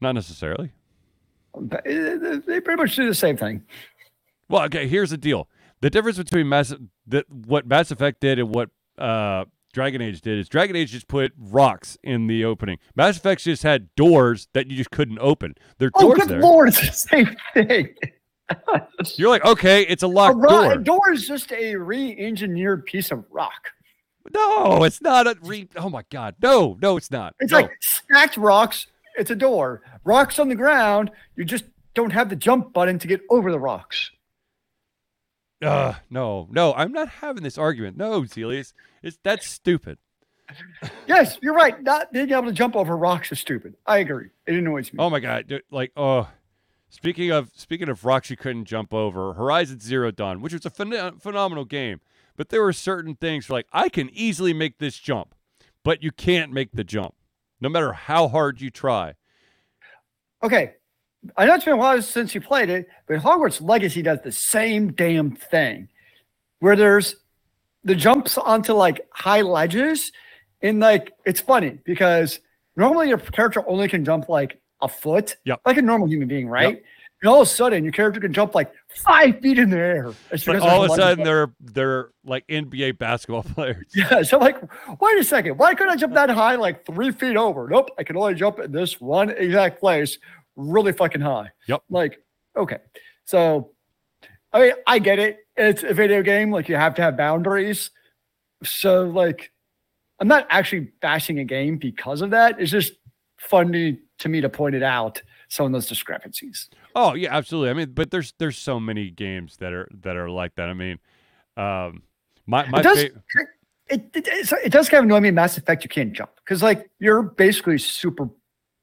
[0.00, 0.70] not necessarily.
[1.54, 3.64] Uh, They pretty much do the same thing.
[4.48, 4.86] Well, okay.
[4.86, 5.48] Here's the deal:
[5.80, 6.72] the difference between Mass
[7.06, 11.08] that what Mass Effect did and what uh, Dragon Age did is Dragon Age just
[11.08, 12.78] put rocks in the opening.
[12.96, 15.54] Mass Effect just had doors that you just couldn't open.
[15.78, 16.40] There are Oh, doors good there.
[16.40, 17.94] lord, it's the same thing.
[19.16, 20.72] You're like, okay, it's a A locked ro- door.
[20.72, 23.70] a door is just a re-engineered piece of rock.
[24.32, 25.68] No, it's not a re.
[25.76, 27.34] Oh my god, no, no, it's not.
[27.40, 27.58] It's No.
[27.60, 28.86] like stacked rocks.
[29.16, 29.82] It's a door.
[30.04, 31.10] Rocks on the ground.
[31.36, 31.64] You just
[31.94, 34.10] don't have the jump button to get over the rocks.
[35.62, 37.96] Uh, no, no, I'm not having this argument.
[37.96, 38.72] No, Zealeus,
[39.02, 39.98] it's that's stupid.
[41.06, 41.80] Yes, you're right.
[41.82, 43.74] Not being able to jump over rocks is stupid.
[43.86, 44.28] I agree.
[44.46, 44.96] It annoys me.
[44.98, 46.28] Oh my god, dude, like oh.
[46.92, 50.70] Speaking of speaking of rocks you couldn't jump over, Horizon Zero Dawn, which was a
[50.70, 52.00] phen- phenomenal game,
[52.36, 55.34] but there were certain things like I can easily make this jump,
[55.84, 57.14] but you can't make the jump,
[57.60, 59.14] no matter how hard you try.
[60.42, 60.72] Okay.
[61.36, 64.32] I know it's been a while since you played it, but Hogwarts Legacy does the
[64.32, 65.88] same damn thing
[66.60, 67.16] where there's
[67.84, 70.12] the jumps onto like high ledges.
[70.62, 72.40] And like, it's funny because
[72.76, 75.60] normally your character only can jump like a foot, Yep.
[75.66, 76.82] like a normal human being, right?
[77.22, 80.12] And all of a sudden, your character can jump like five feet in the air.
[80.30, 83.86] It's because all of a sudden they're they're like NBA basketball players.
[83.94, 84.56] Yeah, so like,
[85.00, 85.58] wait a second.
[85.58, 87.68] Why couldn't I jump that high, like three feet over?
[87.68, 90.18] Nope, I can only jump in this one exact place,
[90.56, 91.50] really fucking high.
[91.66, 91.82] Yep.
[91.90, 92.22] Like,
[92.56, 92.78] okay,
[93.26, 93.72] so
[94.52, 95.38] I mean, I get it.
[95.56, 96.50] It's a video game.
[96.50, 97.90] Like, you have to have boundaries.
[98.64, 99.52] So, like,
[100.18, 102.60] I'm not actually bashing a game because of that.
[102.60, 102.94] It's just
[103.38, 105.22] funny to me to point it out.
[105.48, 106.68] Some of those discrepancies.
[106.94, 107.70] Oh yeah, absolutely.
[107.70, 110.68] I mean, but there's there's so many games that are that are like that.
[110.68, 110.98] I mean,
[111.56, 112.02] um,
[112.46, 113.02] my my it does.
[113.02, 113.46] fa-
[113.92, 115.82] It, it, it does kind of annoy me in Mass Effect.
[115.82, 118.28] You can't jump because like you're basically super.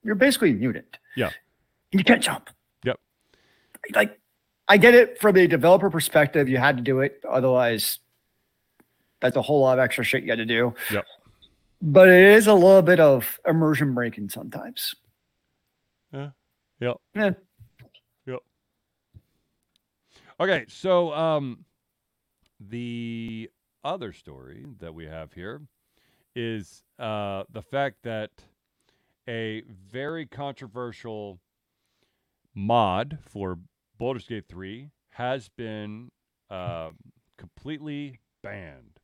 [0.03, 0.97] You're basically mutant.
[1.15, 1.31] Yeah.
[1.91, 2.49] And you can't jump.
[2.83, 2.99] Yep.
[3.95, 4.19] Like,
[4.67, 6.49] I get it from a developer perspective.
[6.49, 7.99] You had to do it, otherwise,
[9.21, 10.73] that's a whole lot of extra shit you had to do.
[10.91, 11.05] Yep.
[11.81, 14.93] But it is a little bit of immersion breaking sometimes.
[16.13, 16.29] Yeah.
[16.81, 16.97] Yep.
[17.15, 17.31] Yeah.
[20.39, 21.65] Okay, so um,
[22.59, 23.49] the
[23.83, 25.61] other story that we have here
[26.35, 28.29] is uh, the fact that
[29.27, 31.39] a very controversial
[32.53, 33.57] mod for
[33.97, 36.11] Baldur's Gate 3 has been
[36.51, 36.91] uh,
[37.39, 38.99] completely banned.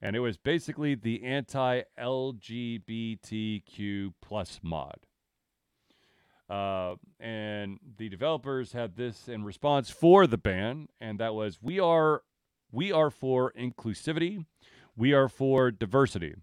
[0.00, 3.14] And it was basically the anti LGBTQ
[4.20, 4.98] plus mod.
[6.52, 11.80] Uh, and the developers had this in response for the ban, and that was we
[11.80, 12.24] are
[12.70, 14.44] we are for inclusivity,
[14.94, 16.34] we are for diversity.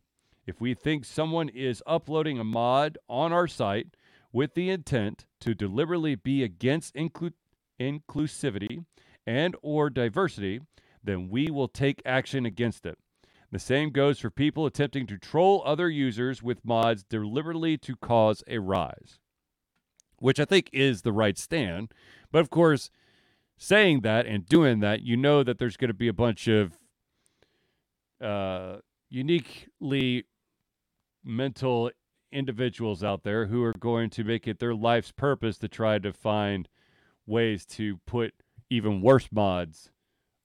[0.48, 3.90] If we think someone is uploading a mod on our site
[4.34, 7.34] with the intent to deliberately be against inclu-
[7.80, 8.86] inclusivity
[9.28, 10.60] and or diversity,
[11.04, 12.98] then we will take action against it.
[13.52, 18.44] The same goes for people attempting to troll other users with mods deliberately to cause
[18.48, 19.20] a rise
[20.20, 21.94] which I think is the right stand.
[22.32, 22.92] But of course,
[23.58, 26.78] saying that and doing that, you know that there's going to be a bunch of
[28.22, 28.78] uh,
[29.10, 30.26] uniquely
[31.24, 31.92] mental
[32.32, 36.14] individuals out there who are going to make it their life's purpose to try to
[36.14, 36.68] find
[37.26, 38.34] ways to put
[38.70, 39.92] even worse mods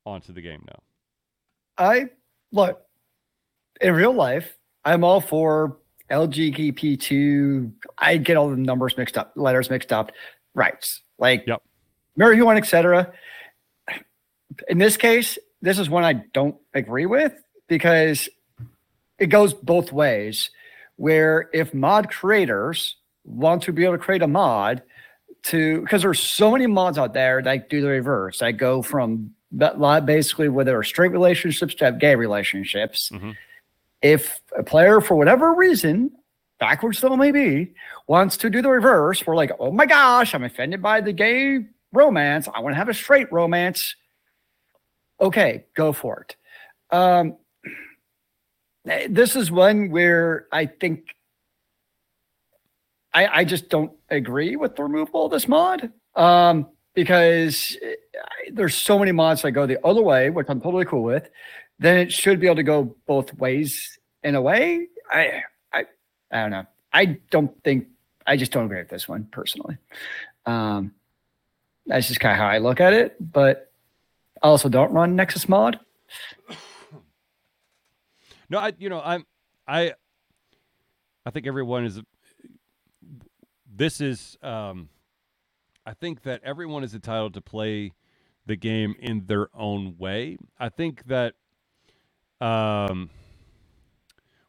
[0.06, 0.82] onto the game now.
[1.76, 2.10] I
[2.52, 2.82] look
[3.80, 5.78] in real life, I'm all for
[6.10, 10.12] LGBTQ, I get all the numbers mixed up, letters mixed up,
[10.54, 11.62] rights, like yep.
[12.18, 13.12] marijuana, etc.
[14.68, 17.32] In this case, this is one I don't agree with
[17.68, 18.28] because
[19.18, 20.50] it goes both ways.
[20.96, 24.82] Where if mod creators want to be able to create a mod
[25.44, 29.30] to, because there's so many mods out there that do the reverse, that go from
[30.04, 33.10] basically whether straight relationships to have gay relationships.
[33.12, 33.32] Mm-hmm
[34.04, 36.10] if a player, for whatever reason,
[36.60, 37.72] backwards though it may be,
[38.06, 41.60] wants to do the reverse, we're like, oh my gosh, I'm offended by the gay
[41.90, 42.46] romance.
[42.54, 43.96] I want to have a straight romance.
[45.22, 46.36] Okay, go for it.
[46.94, 47.38] Um,
[49.08, 51.14] this is one where I think
[53.14, 57.74] I, I just don't agree with the removal of this mod um, because
[58.52, 61.30] there's so many mods that go the other way, which I'm totally cool with
[61.78, 64.88] then it should be able to go both ways in a way.
[65.10, 65.84] I I
[66.30, 66.66] I don't know.
[66.92, 67.88] I don't think
[68.26, 69.76] I just don't agree with this one personally.
[70.46, 70.94] Um,
[71.86, 73.16] that's just kind of how I look at it.
[73.20, 73.70] But
[74.42, 75.78] I also don't run Nexus mod.
[78.50, 79.24] No, I you know I'm
[79.66, 79.94] I
[81.24, 82.00] I think everyone is.
[83.74, 84.90] This is um,
[85.86, 87.92] I think that everyone is entitled to play
[88.46, 90.36] the game in their own way.
[90.58, 91.34] I think that
[92.40, 93.10] um,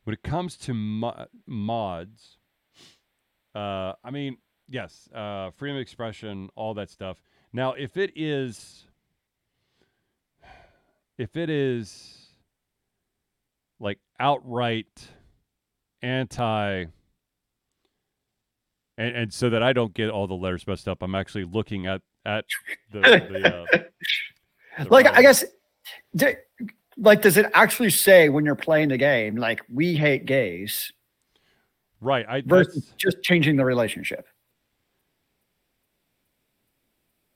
[0.04, 2.38] when it comes to mo- mods,
[3.54, 4.38] uh, I mean,
[4.70, 7.18] yes, uh, freedom of expression, all that stuff.
[7.54, 8.86] Now, if it is,
[11.18, 12.28] if it is
[13.80, 15.08] like outright
[16.02, 16.86] anti,
[18.98, 21.88] and, and so that I don't get all the letters messed up, I'm actually looking
[21.88, 22.46] at at
[22.92, 23.78] the, the, uh,
[24.84, 25.46] the like I guess
[26.98, 30.92] like does it actually say when you're playing the game like we hate gays
[32.02, 34.28] right I, versus just changing the relationship?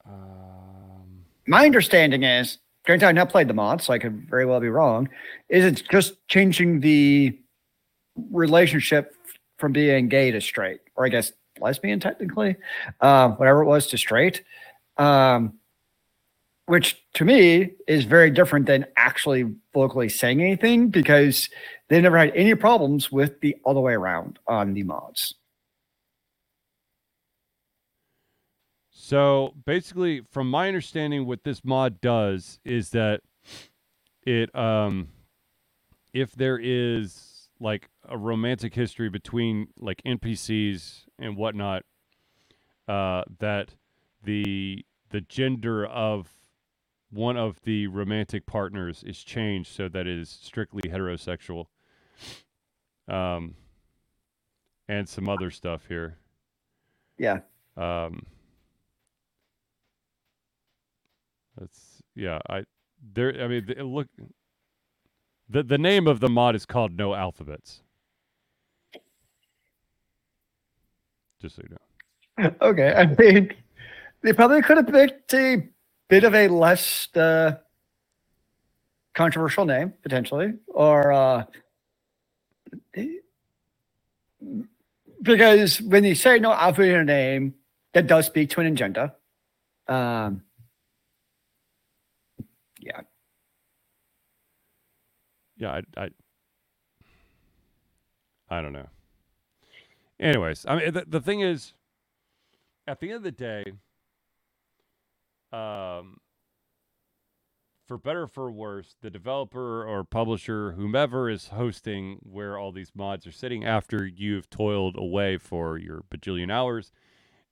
[0.06, 4.60] Um, my understanding is granted i've not played the mod so i could very well
[4.60, 5.08] be wrong
[5.50, 7.38] is it's just changing the
[8.32, 9.14] relationship
[9.58, 12.56] from being gay to straight or i guess lesbian technically
[13.02, 14.44] uh, whatever it was to straight
[14.98, 15.54] um,
[16.66, 21.50] which to me is very different than actually vocally saying anything because
[21.90, 25.34] they never had any problems with the other way around on the mods.
[28.92, 33.22] So basically, from my understanding, what this mod does is that
[34.24, 35.08] it, um,
[36.14, 41.84] if there is like a romantic history between like NPCs and whatnot,
[42.88, 43.70] uh, that
[44.24, 46.28] the the gender of
[47.12, 51.66] one of the romantic partners is changed so that it is strictly heterosexual.
[53.08, 53.56] Um,
[54.88, 56.18] and some other stuff here.
[57.18, 57.40] Yeah.
[57.78, 58.26] Um,
[61.58, 62.40] that's yeah.
[62.50, 62.64] I
[63.14, 63.34] there.
[63.42, 64.08] I mean, look.
[65.50, 67.82] The the name of the mod is called No Alphabets.
[71.42, 72.52] Just so you know.
[72.62, 73.54] Okay, I mean,
[74.22, 75.68] they probably could have picked a
[76.10, 77.58] bit of a less uh,
[79.14, 81.46] controversial name potentially, or uh,
[85.22, 87.54] because when you say no a name,
[87.94, 89.16] that does speak to an agenda.
[89.88, 90.44] Um,
[92.80, 93.02] yeah,
[95.58, 96.10] yeah, I, I,
[98.50, 98.88] I don't know.
[100.20, 101.74] Anyways, I mean, the, the thing is,
[102.88, 103.64] at the end of the day,
[105.52, 106.18] um,
[107.90, 112.92] for better or for worse, the developer or publisher, whomever is hosting where all these
[112.94, 116.92] mods are sitting after you've toiled away for your bajillion hours,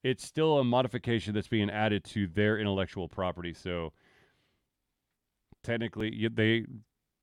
[0.03, 3.53] it's still a modification that's being added to their intellectual property.
[3.53, 3.93] So
[5.63, 6.65] technically, they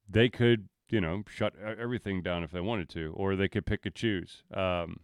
[0.09, 3.87] they could you know shut everything down if they wanted to, or they could pick
[3.87, 4.43] and choose.
[4.53, 4.99] Um,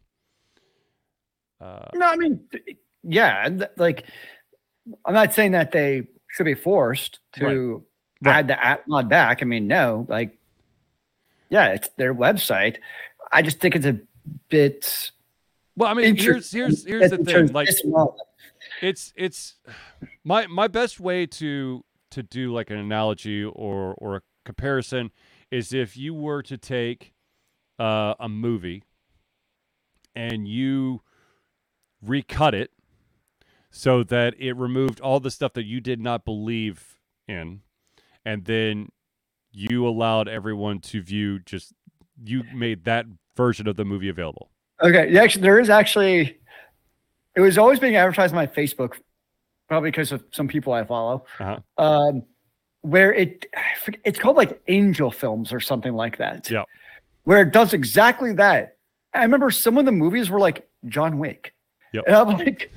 [1.60, 2.40] uh, no, I mean,
[3.02, 4.06] yeah, like
[5.04, 7.84] I'm not saying that they should be forced to
[8.22, 8.36] right.
[8.36, 9.42] add the app mod back.
[9.42, 10.38] I mean, no, like,
[11.48, 12.76] yeah, it's their website.
[13.32, 13.98] I just think it's a
[14.48, 15.10] bit.
[15.76, 17.52] Well, I mean, here's here's here's the thing.
[17.52, 17.68] Like,
[18.82, 19.56] it's it's
[20.24, 25.10] my my best way to to do like an analogy or or a comparison
[25.50, 27.12] is if you were to take
[27.78, 28.84] uh, a movie
[30.14, 31.02] and you
[32.02, 32.70] recut it
[33.70, 36.98] so that it removed all the stuff that you did not believe
[37.28, 37.60] in.
[38.24, 38.90] And then
[39.52, 41.72] you allowed everyone to view just
[42.22, 43.06] you made that
[43.36, 44.50] version of the movie available.
[44.82, 46.38] Okay actually there is actually
[47.34, 48.98] it was always being advertised on my facebook
[49.68, 51.24] probably because of some people i follow.
[51.38, 51.58] Uh-huh.
[51.82, 52.22] um,
[52.82, 53.46] where it
[54.04, 56.50] it's called like angel films or something like that.
[56.50, 56.64] Yeah.
[57.24, 58.76] Where it does exactly that.
[59.12, 61.54] I remember some of the movies were like john wick.
[61.92, 62.04] Yep.
[62.06, 62.70] and i'm like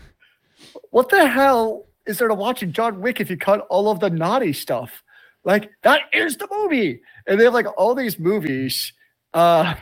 [0.91, 3.99] what the hell is there to watch in John Wick if you cut all of
[3.99, 5.03] the naughty stuff?
[5.43, 8.93] Like that is the movie, and they have like all these movies
[9.33, 9.75] uh,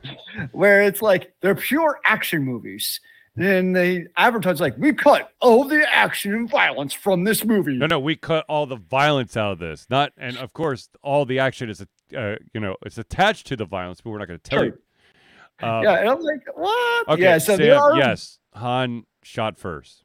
[0.52, 3.00] where it's like they're pure action movies.
[3.36, 7.76] And they advertise like we cut all the action and violence from this movie.
[7.76, 9.86] No, no, we cut all the violence out of this.
[9.90, 11.84] Not, and of course, all the action is,
[12.16, 14.66] uh, you know, it's attached to the violence, but we're not going to tell sure.
[14.66, 15.66] you.
[15.66, 17.08] Um, yeah, and I'm like, what?
[17.08, 17.96] Okay, yeah, so Sam, are...
[17.96, 20.03] yes, Han shot first.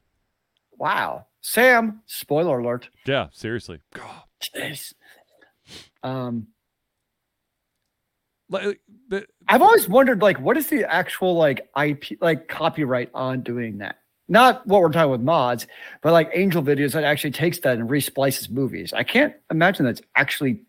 [0.80, 1.26] Wow.
[1.42, 2.88] Sam, spoiler alert.
[3.06, 3.80] Yeah, seriously.
[3.92, 4.94] God, jeez.
[6.02, 6.48] Um,
[8.48, 13.42] like, the, I've always wondered, like, what is the actual like IP, like copyright on
[13.42, 13.96] doing that?
[14.26, 15.66] Not what we're talking with mods,
[16.02, 18.94] but like Angel Videos that actually takes that and resplices movies.
[18.94, 20.62] I can't imagine that's actually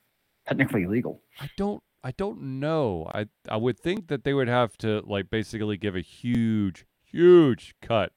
[0.46, 1.22] technically legal.
[1.40, 1.82] I don't.
[2.04, 3.08] I don't know.
[3.14, 7.76] I I would think that they would have to like basically give a huge, huge
[7.82, 8.14] cut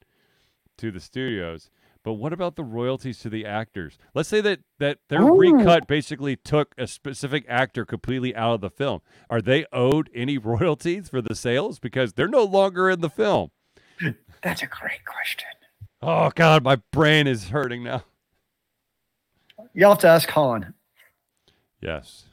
[0.77, 1.69] to the studios
[2.05, 3.97] but what about the royalties to the actors?
[4.13, 5.39] Let's say that that their Ooh.
[5.39, 9.01] recut basically took a specific actor completely out of the film.
[9.27, 13.49] Are they owed any royalties for the sales because they're no longer in the film?
[14.43, 15.49] That's a great question.
[15.99, 18.03] Oh God, my brain is hurting now.
[19.73, 20.75] You'll have to ask Han.
[21.81, 22.25] Yes.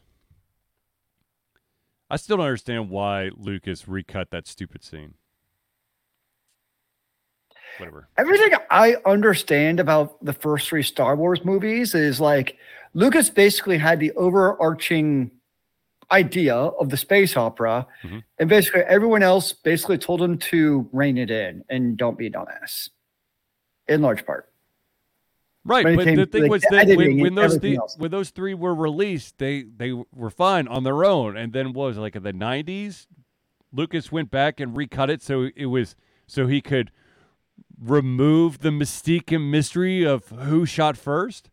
[2.10, 5.14] I still don't understand why Lucas recut that stupid scene
[7.82, 8.08] whatever.
[8.16, 12.56] Everything I understand about the first three Star Wars movies is like
[12.94, 15.30] Lucas basically had the overarching
[16.10, 18.18] idea of the space opera, mm-hmm.
[18.38, 22.30] and basically everyone else basically told him to rein it in and don't be a
[22.30, 22.90] dumbass.
[23.88, 24.48] In large part.
[25.64, 28.54] Right, but came, the thing like, was that when, when those the, when those three
[28.54, 32.24] were released, they they were fine on their own, and then what was like in
[32.24, 33.06] the '90s,
[33.72, 35.94] Lucas went back and recut it so it was
[36.26, 36.90] so he could
[37.82, 41.50] remove the mystique and mystery of who shot first?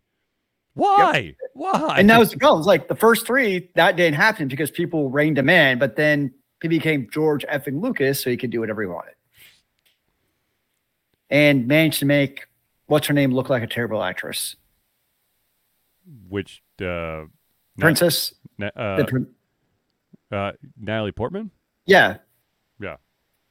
[0.73, 1.19] Why?
[1.19, 1.35] Yep.
[1.53, 1.95] Why?
[1.97, 2.65] And that was the problem.
[2.65, 6.67] like the first three, that didn't happen because people reined him in, but then he
[6.67, 9.13] became George effing Lucas, so he could do whatever he wanted.
[11.29, 12.47] And managed to make
[12.87, 14.55] what's her name look like a terrible actress.
[16.27, 17.25] Which uh
[17.77, 18.33] Princess?
[18.57, 19.03] Na- uh,
[20.31, 21.51] uh, Natalie Portman?
[21.85, 22.17] Yeah.
[22.79, 22.97] Yeah.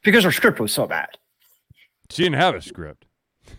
[0.03, 1.09] Because her script was so bad.
[2.09, 3.05] She didn't have a script.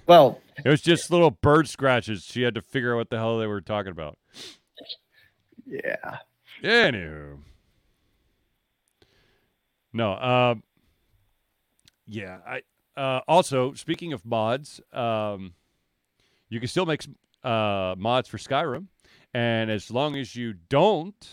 [0.06, 2.24] Well, it was just little bird scratches.
[2.24, 4.18] She had to figure out what the hell they were talking about.
[5.66, 6.18] Yeah.
[6.62, 7.38] Anywho.
[9.92, 10.12] No.
[10.14, 10.62] Um.
[12.06, 12.38] Yeah.
[12.46, 12.62] I.
[13.00, 13.20] Uh.
[13.28, 15.54] Also, speaking of mods, um,
[16.48, 17.02] you can still make
[17.42, 18.86] uh mods for Skyrim,
[19.32, 21.28] and as long as you don't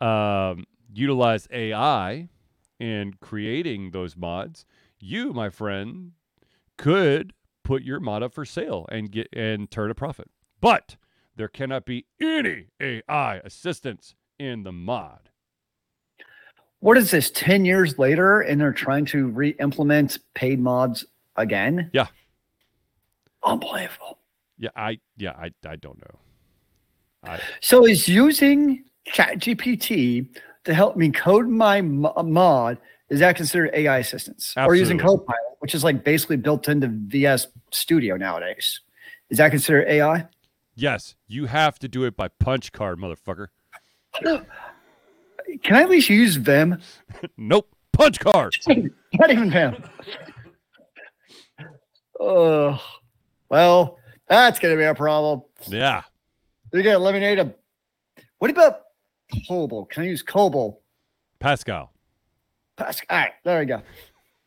[0.00, 2.28] um utilize AI
[2.78, 4.66] in creating those mods,
[4.98, 6.12] you, my friend,
[6.78, 7.32] could
[7.64, 10.28] put your mod up for sale and get and turn a profit.
[10.60, 10.96] But
[11.36, 15.30] there cannot be any AI assistance in the mod.
[16.80, 17.30] What is this?
[17.30, 21.04] Ten years later, and they're trying to re-implement paid mods
[21.36, 21.90] again?
[21.92, 22.08] Yeah.
[23.44, 24.18] Unbelievable.
[24.58, 26.18] Yeah, I yeah, I I don't know.
[27.24, 30.26] I So is using ChatGPT
[30.64, 32.78] to help me code my mod
[33.12, 34.54] is that considered AI assistance?
[34.56, 38.80] Or using Copilot, which is like basically built into VS Studio nowadays.
[39.28, 40.26] Is that considered AI?
[40.74, 43.48] yes, you have to do it by punch card, motherfucker.
[44.24, 46.80] Can I at least use Vim?
[47.36, 48.54] Nope, punch card.
[48.66, 49.76] Not even Vim.
[52.18, 52.82] Oh,
[53.50, 55.42] well, that's going to be a problem.
[55.66, 56.02] Yeah.
[56.72, 57.52] You're to eliminate a.
[58.38, 58.80] What about
[59.46, 59.90] Cobol?
[59.90, 60.78] Can I use Cobol?
[61.40, 61.91] Pascal.
[62.76, 63.06] Pascal.
[63.10, 63.82] All right, there we go.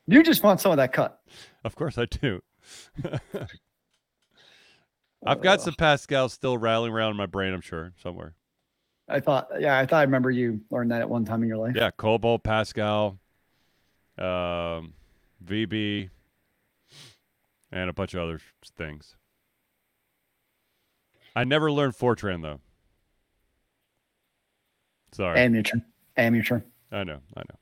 [0.08, 1.20] You just want some of that cut.
[1.64, 2.42] Of course I do.
[5.26, 8.36] I've got some Pascal still rattling around in my brain, I'm sure, somewhere.
[9.08, 11.58] I thought, yeah, I thought I remember you learned that at one time in your
[11.58, 11.74] life.
[11.76, 13.20] Yeah, Cobol, Pascal,
[14.18, 14.94] um,
[15.44, 16.10] VB,
[17.72, 18.40] and a bunch of other
[18.78, 19.16] things.
[21.36, 22.62] I never learned Fortran though.
[25.12, 25.40] Sorry.
[25.40, 25.80] Amateur.
[26.18, 26.62] Amateur.
[26.92, 27.60] I know, I know.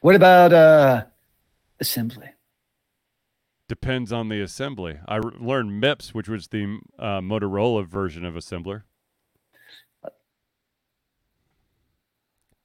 [0.00, 1.04] What about uh
[1.80, 2.28] assembly?
[3.68, 4.98] Depends on the assembly.
[5.08, 8.82] I r- learned MIPS, which was the uh, Motorola version of assembler.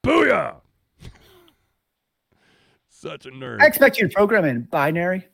[0.03, 0.57] Booyah!
[2.89, 3.61] Such a nerd.
[3.61, 5.27] I expect you to program in binary.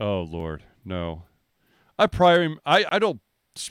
[0.00, 1.24] Oh Lord, no.
[1.98, 2.58] I program.
[2.66, 3.20] I I don't.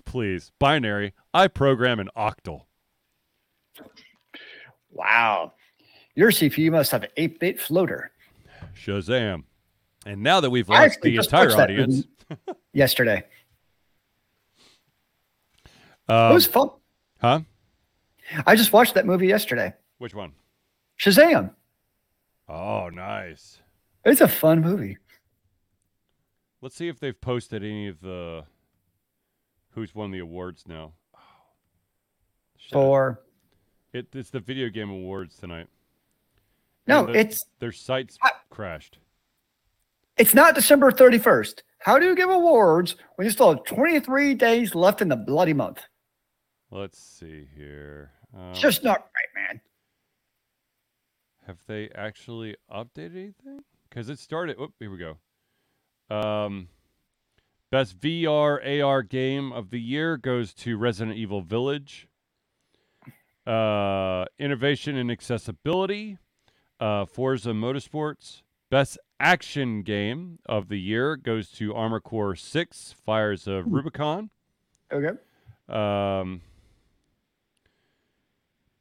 [0.06, 1.14] Please, binary.
[1.34, 2.64] I program in octal.
[4.92, 5.54] Wow.
[6.18, 8.10] Your CPU must have an 8 bit floater.
[8.76, 9.44] Shazam!
[10.04, 12.06] And now that we've lost the entire audience,
[12.74, 13.24] Yesterday.
[16.10, 16.72] It um, was fun.
[17.22, 17.42] huh?
[18.48, 19.74] I just watched that movie yesterday.
[20.00, 20.32] Which one?
[21.00, 21.52] Shazam.
[22.50, 23.60] Oh, nice.
[24.04, 24.98] It's a fun movie.
[26.62, 28.44] Let's see if they've posted any of the
[29.70, 30.94] who's won the awards now.
[31.14, 31.20] Oh.
[32.72, 33.22] For
[33.94, 35.68] it, it's the video game awards tonight.
[36.88, 39.00] No, And the- it's their sites I- crashed.
[40.18, 41.64] it's not December 31st.
[41.80, 45.54] How do you give awards when you still have 23 days left in the bloody
[45.54, 45.84] month?
[46.72, 48.12] Let's see here.
[48.36, 49.62] Um, It's just not right, man.
[51.46, 53.64] Have they actually updated anything?
[53.90, 54.58] Because it started.
[54.60, 55.18] Oh, here we go.
[56.14, 56.68] Um,
[57.72, 62.08] best VR AR game of the year goes to Resident Evil Village.
[63.46, 66.18] Uh, innovation and accessibility,
[66.80, 68.42] uh, Forza Motorsports.
[68.70, 74.30] Best action game of the year goes to Armor Core Six: Fires of Rubicon.
[74.92, 75.18] Okay.
[75.70, 76.42] Um,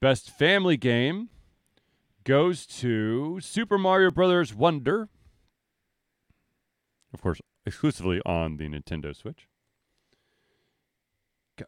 [0.00, 1.28] best family game
[2.24, 5.08] goes to Super Mario Brothers Wonder.
[7.14, 9.48] Of course, exclusively on the Nintendo Switch.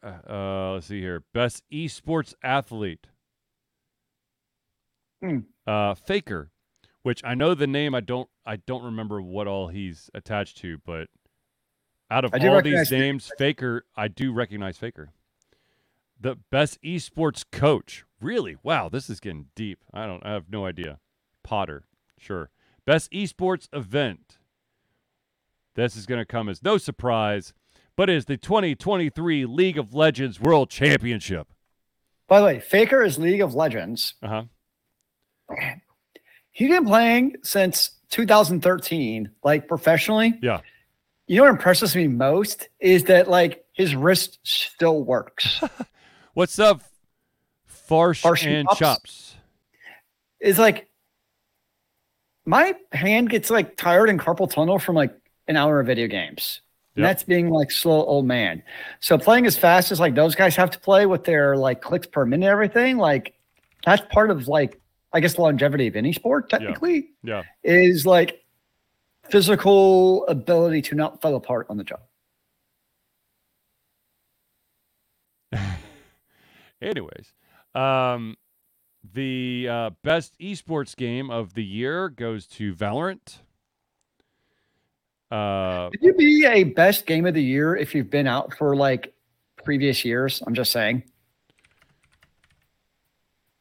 [0.02, 1.22] Uh, let's see here.
[1.32, 3.06] Best esports athlete.
[5.22, 5.38] Hmm.
[5.66, 6.50] Uh, Faker,
[7.02, 7.94] which I know the name.
[7.94, 8.28] I don't.
[8.46, 11.08] I don't remember what all he's attached to, but
[12.10, 15.10] out of all these names, Faker, I do recognize Faker.
[16.20, 18.04] The best esports coach.
[18.20, 18.56] Really?
[18.62, 19.80] Wow, this is getting deep.
[19.92, 20.24] I don't.
[20.24, 20.98] I have no idea.
[21.44, 21.84] Potter.
[22.18, 22.50] Sure.
[22.84, 24.38] Best esports event.
[25.74, 27.52] This is going to come as no surprise,
[27.94, 31.48] but is the 2023 League of Legends World Championship.
[32.26, 34.14] By the way, Faker is League of Legends.
[34.22, 34.42] Uh huh.
[36.52, 40.38] He's been playing since 2013, like professionally.
[40.42, 40.60] Yeah.
[41.26, 45.60] You know what impresses me most is that like his wrist still works.
[46.34, 46.82] What's up,
[47.66, 48.78] Farsh, Farsh and and Chops?
[48.78, 49.36] Chops?
[50.40, 50.88] It's like
[52.46, 55.14] my hand gets like tired in carpal tunnel from like
[55.48, 56.60] an hour of video games.
[56.98, 57.06] Yep.
[57.06, 58.60] that's being like slow old man.
[58.98, 62.08] So playing as fast as like those guys have to play with their like clicks
[62.08, 63.34] per minute, and everything, like
[63.84, 64.80] that's part of like
[65.12, 67.42] I guess longevity of any sport technically Yeah.
[67.64, 68.44] is like
[69.30, 72.00] physical ability to not fall apart on the job.
[76.82, 77.32] Anyways,
[77.74, 78.36] um,
[79.14, 83.38] the uh, best esports game of the year goes to Valorant.
[85.30, 88.74] Uh, Could you be a best game of the year if you've been out for
[88.76, 89.12] like
[89.64, 90.42] previous years?
[90.46, 91.02] I'm just saying.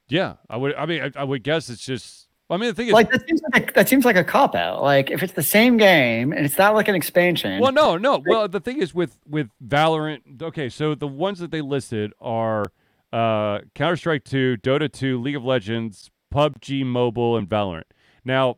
[0.09, 0.75] Yeah, I would.
[0.75, 3.27] I mean, I, I would guess it's just I mean, the thing is, like that
[3.27, 4.81] seems like a, that seems like a cop out.
[4.81, 7.59] Like if it's the same game and it's not like an expansion.
[7.59, 8.23] well, no, no.
[8.25, 10.41] Well, the thing is with with Valorant.
[10.41, 12.63] Okay, so the ones that they listed are
[13.11, 17.83] uh, Counter Strike Two, Dota Two, League of Legends, PUBG Mobile, and Valorant.
[18.23, 18.57] Now,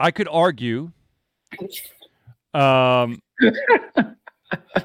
[0.00, 0.90] I could argue.
[2.54, 3.20] Um,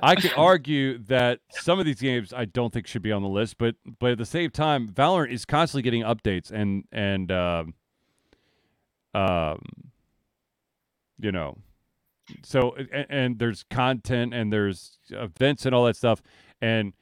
[0.02, 3.30] I could argue that some of these games I don't think should be on the
[3.30, 7.74] list, but but at the same time, Valorant is constantly getting updates and and um,
[9.14, 9.62] um,
[11.20, 11.58] you know,
[12.44, 16.22] so and, and there's content and there's events and all that stuff.
[16.62, 16.94] And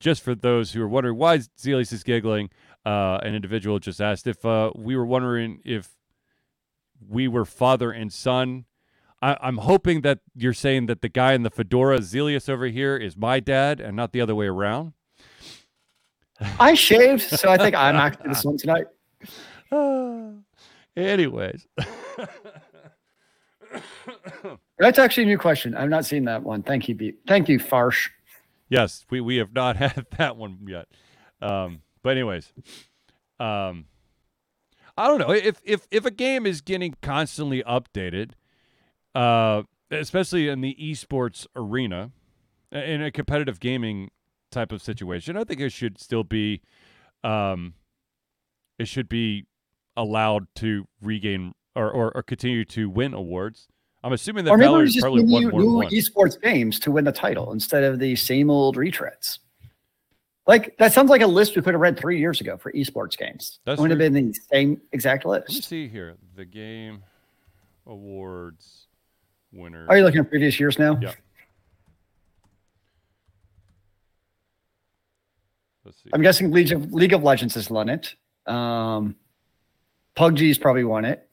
[0.00, 2.50] just for those who are wondering why Zealeus is giggling,
[2.86, 5.96] uh, an individual just asked if uh, we were wondering if
[7.06, 8.64] we were father and son.
[9.20, 12.96] I, I'm hoping that you're saying that the guy in the fedora, Zealeus over here,
[12.96, 14.92] is my dad and not the other way around.
[16.60, 18.86] I shaved, so I think I'm actually this one tonight.
[20.96, 21.66] Anyways,
[24.78, 25.74] That's actually a new question.
[25.74, 26.62] I've not seen that one.
[26.62, 28.08] Thank you, B- thank you, Farsh.
[28.68, 30.86] yes, we, we have not had that one yet.
[31.42, 32.52] Um, but anyways,
[33.40, 33.86] um,
[34.96, 38.30] I don't know if if if a game is getting constantly updated,
[39.14, 42.10] uh, especially in the esports arena,
[42.72, 44.10] in a competitive gaming
[44.50, 46.60] type of situation, I think it should still be,
[47.24, 47.74] um,
[48.78, 49.46] it should be
[49.96, 53.68] allowed to regain or, or, or continue to win awards.
[54.04, 56.90] I'm assuming that Or maybe Valorant just probably won new, more new esports games to
[56.90, 59.38] win the title instead of the same old retreads.
[60.46, 63.18] Like that sounds like a list we could have read three years ago for esports
[63.18, 63.58] games.
[63.64, 65.68] That's it would have been the same exact Let me list.
[65.68, 66.16] see here.
[66.36, 67.02] The game
[67.86, 68.87] awards
[69.58, 69.86] winner.
[69.88, 70.98] Are you looking at previous years now?
[71.00, 71.12] Yeah.
[75.84, 76.10] Let's see.
[76.12, 78.14] I'm guessing League of, League of Legends has won it.
[78.46, 79.16] Um,
[80.16, 81.28] PUBG's probably won it.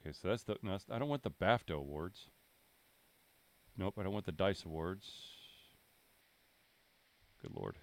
[0.00, 0.56] Okay, so that's the.
[0.62, 2.26] No, I don't want the BAFTA awards.
[3.76, 5.10] Nope, I don't want the Dice awards.
[7.42, 7.76] Good lord.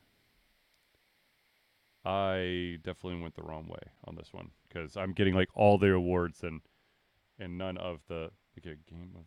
[2.04, 5.92] I definitely went the wrong way on this one because I'm getting like all the
[5.94, 6.62] awards and
[7.38, 9.26] and none of the okay, game of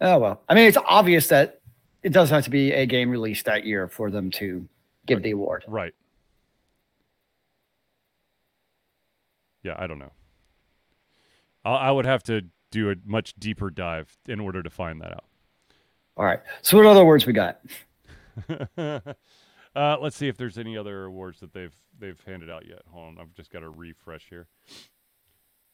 [0.00, 0.42] Oh well.
[0.48, 1.60] I mean, it's obvious that
[2.02, 4.66] it does have to be a game released that year for them to
[5.06, 5.64] give the award.
[5.68, 5.94] Right.
[9.62, 10.12] Yeah, I don't know.
[11.64, 15.12] I, I would have to do a much deeper dive in order to find that
[15.12, 15.24] out.
[16.16, 16.40] All right.
[16.62, 17.60] So what other words we got?
[18.78, 19.00] uh,
[19.74, 22.82] let's see if there's any other awards that they've they've handed out yet.
[22.90, 24.46] Hold on, I've just got to refresh here.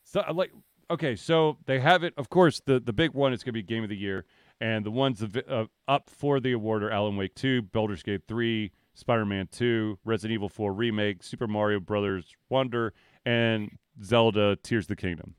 [0.02, 0.50] So like,
[0.90, 2.14] okay, so they have it.
[2.16, 4.24] Of course, the the big one is going to be Game of the Year,
[4.60, 8.72] and the ones uh, up for the award are Alan Wake Two, Baldur's Gate Three,
[8.94, 12.92] Spider-Man Two, Resident Evil Four remake, Super Mario Brothers Wonder,
[13.24, 13.70] and
[14.02, 15.34] Zelda Tears of the Kingdom.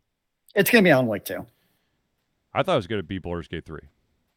[0.55, 1.45] It's gonna be Alan Wake Two.
[2.53, 3.81] I thought it was going to be Baldur's Gate Three.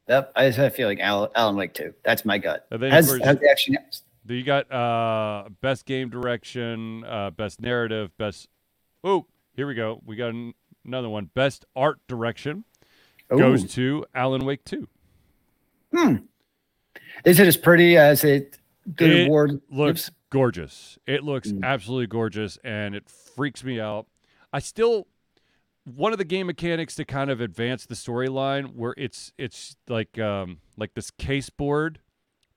[0.09, 0.33] Yep.
[0.37, 1.95] I just have a feeling Alan, Alan Wake Two.
[2.05, 2.67] That's my gut.
[2.71, 3.79] And then, Has, course- action
[4.25, 8.49] Then You got uh, best game direction, uh, best narrative, best.
[9.03, 10.03] Oh, here we go.
[10.05, 10.53] We got an-
[10.91, 11.31] another one.
[11.35, 12.65] Best art direction
[13.29, 14.89] goes to Alan Wake Two.
[15.95, 16.17] Hmm.
[17.25, 20.17] Is it as pretty as it the It award Looks gives?
[20.31, 20.99] gorgeous.
[21.07, 21.63] It looks Mm.
[21.65, 24.07] absolutely gorgeous, and it freaks me out.
[24.53, 25.07] I still
[25.85, 30.19] one of the game mechanics to kind of advance the storyline, where it's it's like
[30.19, 32.01] um, like this case board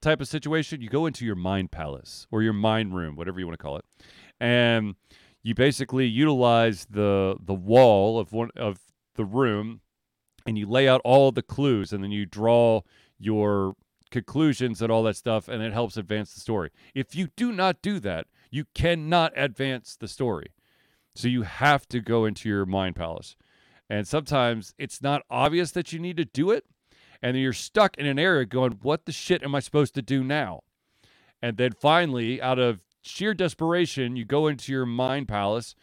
[0.02, 0.82] type of situation.
[0.82, 3.78] You go into your mind palace or your mind room, whatever you want to call
[3.78, 3.86] it,
[4.40, 4.96] and
[5.44, 8.80] you basically utilize the the wall of one of
[9.16, 9.82] the room,
[10.46, 12.82] and you lay out all the clues, and then you draw
[13.20, 13.76] your
[14.10, 16.70] conclusions and all that stuff, and it helps advance the story.
[16.96, 20.48] If you do not do that, you cannot advance the story.
[21.16, 23.36] So you have to go into your mind palace.
[23.90, 26.66] And sometimes it's not obvious that you need to do it.
[27.22, 30.02] And then you're stuck in an area going, what the shit am I supposed to
[30.02, 30.62] do now?
[31.42, 35.76] And then finally, out of sheer desperation, you go into your mind palace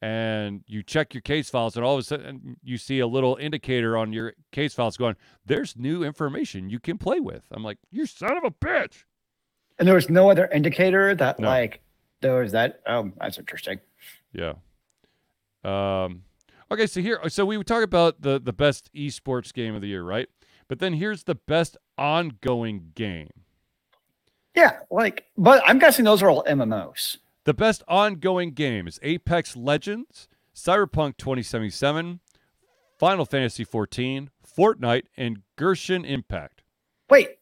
[0.00, 3.36] and you check your case files, and all of a sudden you see a little
[3.40, 7.42] indicator on your case files going, there's new information you can play with.
[7.50, 9.04] I'm like, you son of a bitch.
[9.78, 11.48] And there was no other indicator that No.
[11.48, 11.80] like
[12.20, 12.80] there was that.
[12.86, 13.80] Oh, that's interesting.
[14.32, 14.54] Yeah.
[15.64, 16.22] Um,
[16.70, 20.02] okay, so here, so we talk about the the best esports game of the year,
[20.02, 20.28] right?
[20.68, 23.30] But then here's the best ongoing game.
[24.58, 27.18] Yeah, like, but I'm guessing those are all MMOs.
[27.44, 32.18] The best ongoing game is Apex Legends, Cyberpunk 2077,
[32.98, 36.62] Final Fantasy 14, Fortnite, and Genshin Impact.
[37.08, 37.38] Wait,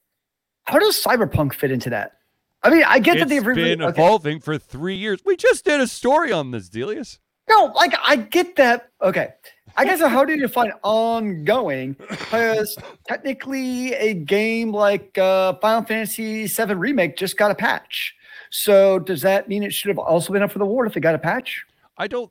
[0.64, 2.18] how does Cyberpunk fit into that?
[2.62, 3.88] I mean, I get that It's they've been okay.
[3.88, 5.20] evolving for three years.
[5.24, 7.18] We just did a story on this, Zealeus.
[7.48, 8.90] No, like I get that.
[9.00, 9.30] Okay.
[9.76, 11.96] I guess how do you define ongoing?
[12.08, 18.14] Because technically, a game like uh, Final Fantasy VII Remake just got a patch.
[18.50, 21.00] So does that mean it should have also been up for the award if it
[21.00, 21.64] got a patch?
[21.98, 22.30] I don't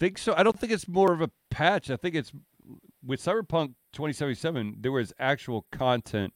[0.00, 0.34] think so.
[0.36, 1.90] I don't think it's more of a patch.
[1.90, 2.32] I think it's
[3.04, 4.76] with Cyberpunk 2077.
[4.80, 6.32] There was actual content,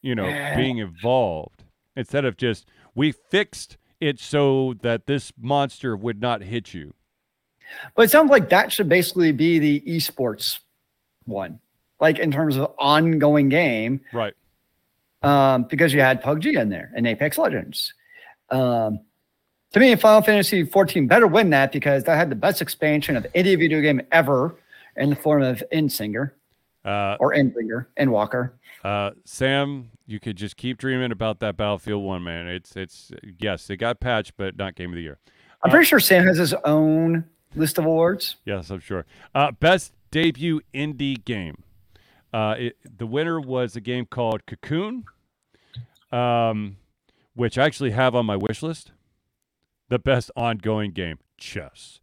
[0.00, 0.56] you know, Yeah.
[0.56, 6.74] being involved instead of just we fixed it so that this monster would not hit
[6.74, 6.94] you.
[7.94, 10.58] But it sounds like that should basically be the esports
[11.24, 11.60] one,
[12.00, 14.34] like in terms of ongoing game, Right.
[15.22, 17.94] um, because you had PUBG in there and Apex Legends.
[18.50, 19.00] Um,
[19.72, 23.26] to me, Final Fantasy 14 better win that because that had the best expansion of
[23.34, 24.54] any video game ever
[24.96, 26.32] in the form of Endsinger
[26.84, 28.50] Uh, or Endsinger, Endwalker.
[28.84, 32.48] uh, Sam, you could just keep dreaming about that Battlefield One, man.
[32.48, 35.18] It's it's yes, it got patched, but not Game of the Year.
[35.62, 38.36] I'm pretty sure Sam has his own list of awards.
[38.44, 39.04] Yes, I'm sure.
[39.34, 41.62] Uh, best debut indie game.
[42.32, 45.04] Uh, it, the winner was a game called Cocoon,
[46.10, 46.76] um,
[47.34, 48.92] which I actually have on my wish list.
[49.88, 52.00] The best ongoing game, chess.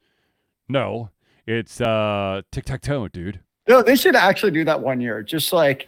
[0.68, 1.10] No,
[1.48, 3.40] it's uh, tic tac toe, dude.
[3.68, 5.24] No, they should actually do that one year.
[5.24, 5.88] Just like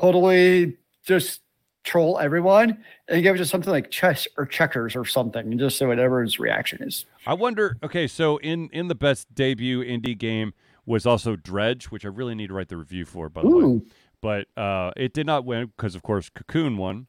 [0.00, 1.41] totally just
[1.84, 5.78] troll everyone and give it to something like chess or checkers or something and just
[5.78, 7.06] say whatever his reaction is.
[7.26, 7.76] I wonder.
[7.82, 10.52] Okay, so in in the best debut indie game
[10.86, 13.80] was also Dredge, which I really need to write the review for, by the way.
[14.20, 17.06] But uh, it did not win because, of course, Cocoon won,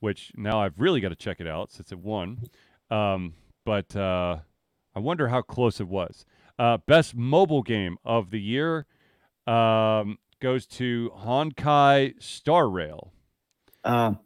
[0.00, 2.44] which now I've really got to check it out since it won.
[2.90, 4.38] Um, but uh,
[4.94, 6.24] I wonder how close it was.
[6.58, 8.86] Uh, best mobile game of the year
[9.46, 13.12] um, goes to Honkai Star Rail.
[13.84, 14.18] Um,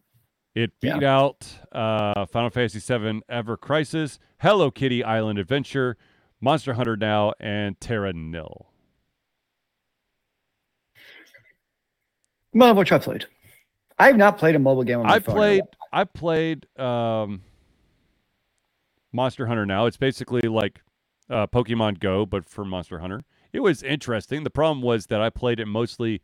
[0.54, 0.94] It Yeah.
[0.94, 5.96] beat out uh, Final Fantasy VII Ever Crisis, Hello Kitty Island Adventure,
[6.40, 8.66] Monster Hunter Now, and Terra Nil.
[12.52, 13.26] none of which I played.
[13.98, 15.62] I have not played a mobile game on my I phone played.
[15.92, 17.42] I played um,
[19.12, 19.84] Monster Hunter now.
[19.86, 20.80] It's basically like
[21.28, 23.22] uh, Pokemon Go, but for Monster Hunter.
[23.52, 24.44] It was interesting.
[24.44, 26.20] The problem was that I played it mostly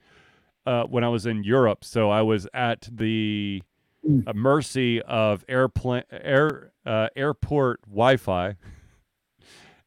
[0.67, 3.63] uh, when I was in Europe, so I was at the
[4.05, 4.27] Mm.
[4.27, 8.57] uh, mercy of airplane air uh, airport Wi-Fi,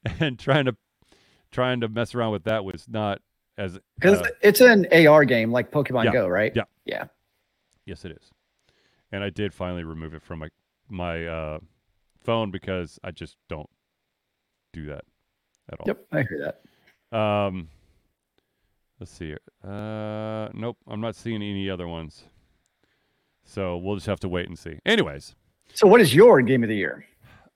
[0.21, 0.77] and trying to
[1.51, 3.21] trying to mess around with that was not
[3.57, 6.13] as Because uh, it's an AR game like Pokemon Yeah.
[6.13, 6.53] Go, right?
[6.55, 6.63] Yeah.
[6.85, 7.05] Yeah.
[7.85, 8.31] Yes, it is.
[9.11, 10.49] And I did finally remove it from my
[10.87, 11.59] my uh,
[12.23, 13.69] phone because I just don't
[14.71, 15.03] do that
[15.71, 15.87] at all.
[15.87, 16.05] Yep.
[16.13, 16.53] I hear
[17.11, 17.17] that.
[17.17, 17.67] Um,
[18.99, 19.39] let's see here.
[19.63, 22.23] Uh, nope, I'm not seeing any other ones.
[23.43, 24.79] So we'll just have to wait and see.
[24.85, 25.35] Anyways,
[25.73, 27.05] So, what is your game of the year?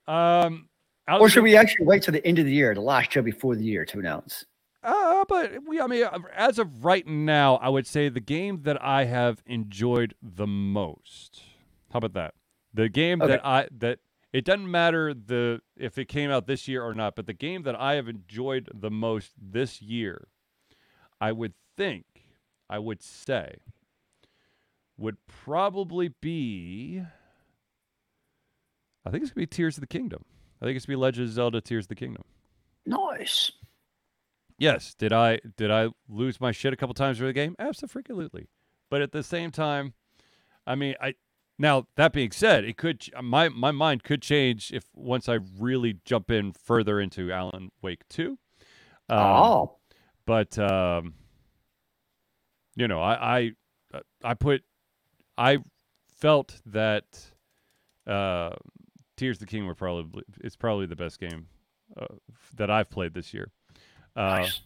[0.08, 0.70] um,
[1.08, 3.22] out Or should we actually wait to the end of the year, the last show
[3.22, 4.46] before the year, to announce?
[4.84, 8.82] Uh, but we, I mean, as of right now, I would say the game that
[8.84, 11.42] I have enjoyed the most.
[11.92, 12.34] How about that?
[12.74, 13.34] The game Okay.
[13.34, 14.00] that I that
[14.32, 17.64] it doesn't matter the if it came out this year or not, but the game
[17.64, 20.28] that I have enjoyed the most this year,
[21.22, 22.06] I would think,
[22.70, 23.58] I would say,
[24.98, 27.04] would probably be.
[29.06, 30.26] I think it's gonna be Tears of the Kingdom.
[30.62, 32.24] I think it's gonna be Legend of Zelda: Tears of the Kingdom.
[32.86, 33.52] Nice.
[34.58, 34.94] Yes.
[34.94, 37.56] Did I did I lose my shit a couple times during the game?
[37.60, 38.50] Absolutely.
[38.90, 39.94] But at the same time,
[40.68, 41.16] I mean, I
[41.58, 46.00] now that being said, it could my my mind could change if once I really
[46.06, 48.38] jump in further into Alan Wake two.
[49.08, 49.79] Um, oh.
[50.30, 51.16] But um,
[52.76, 53.40] you know, I
[53.94, 54.62] I I put
[55.40, 55.58] I
[56.20, 57.06] felt that
[58.06, 58.52] uh,
[59.18, 61.48] Tears of the King were probably it's probably the best game
[62.00, 62.06] uh,
[62.58, 63.50] that I've played this year.
[64.16, 64.62] Uh, nice.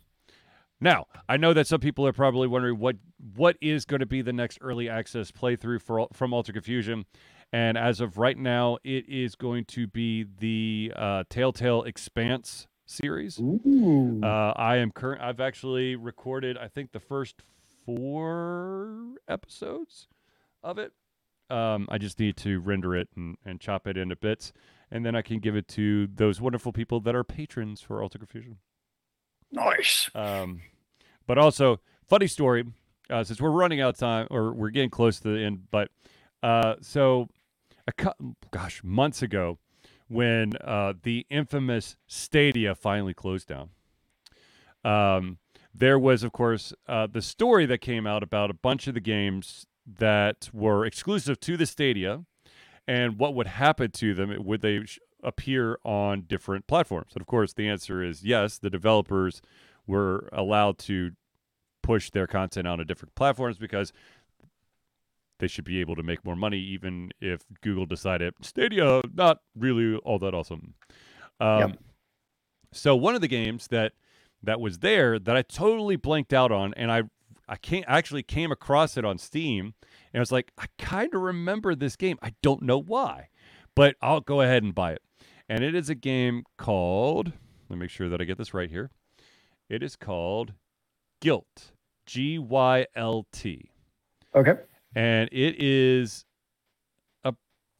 [0.82, 2.98] now, I know that some people are probably wondering what
[3.34, 7.06] what is going to be the next early access playthrough for from Altered Confusion,
[7.54, 13.40] and as of right now, it is going to be the uh, Telltale Expanse series.
[13.40, 15.22] Uh, I am current.
[15.22, 17.42] I've actually recorded, I think, the first
[17.86, 20.08] four episodes
[20.64, 20.94] of it.
[21.50, 24.54] Um, I just need to render it and, and chop it into bits,
[24.90, 28.20] and then I can give it to those wonderful people that are patrons for Altered
[28.20, 28.58] Confusion.
[29.52, 30.10] nice.
[30.16, 30.62] Um,
[31.28, 32.66] but also, funny story,
[33.10, 35.90] uh, since we're running out of time or we're getting close to the end, but
[36.42, 37.28] uh, so
[37.88, 39.60] a cou- gosh, months ago,
[40.14, 43.70] when uh, the infamous Stadia finally closed down,
[44.84, 45.38] um,
[45.74, 49.00] there was, of course, uh, the story that came out about a bunch of the
[49.00, 52.24] games that were exclusive to the Stadia
[52.88, 54.36] and what would happen to them.
[54.44, 57.14] Would they sh- appear on different platforms?
[57.14, 58.58] And of course, the answer is yes.
[58.58, 59.42] The developers
[59.88, 61.12] were allowed to
[61.82, 63.92] push their content on a different platforms because
[65.40, 69.96] they should be able to make more money, even if Google decided Stadia not really
[69.98, 70.76] all that awesome.
[71.40, 71.80] Um, yep.
[72.72, 73.94] So one of the games that
[74.42, 77.04] that was there that I totally blanked out on, and I
[77.48, 79.74] I can't actually came across it on Steam,
[80.14, 82.18] and I was like, I kind of remember this game.
[82.22, 83.30] I don't know why,
[83.76, 85.02] but I'll go ahead and buy it.
[85.50, 87.34] And it is a game called.
[87.70, 88.92] Let me make sure that I get this right here.
[89.70, 90.54] It is called
[91.22, 91.72] Guilt.
[92.06, 93.72] G Y L T.
[94.36, 94.56] Okay.
[94.96, 96.26] And it is
[97.24, 97.34] a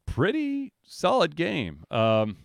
[0.06, 1.84] pretty solid game.
[1.92, 2.38] Um,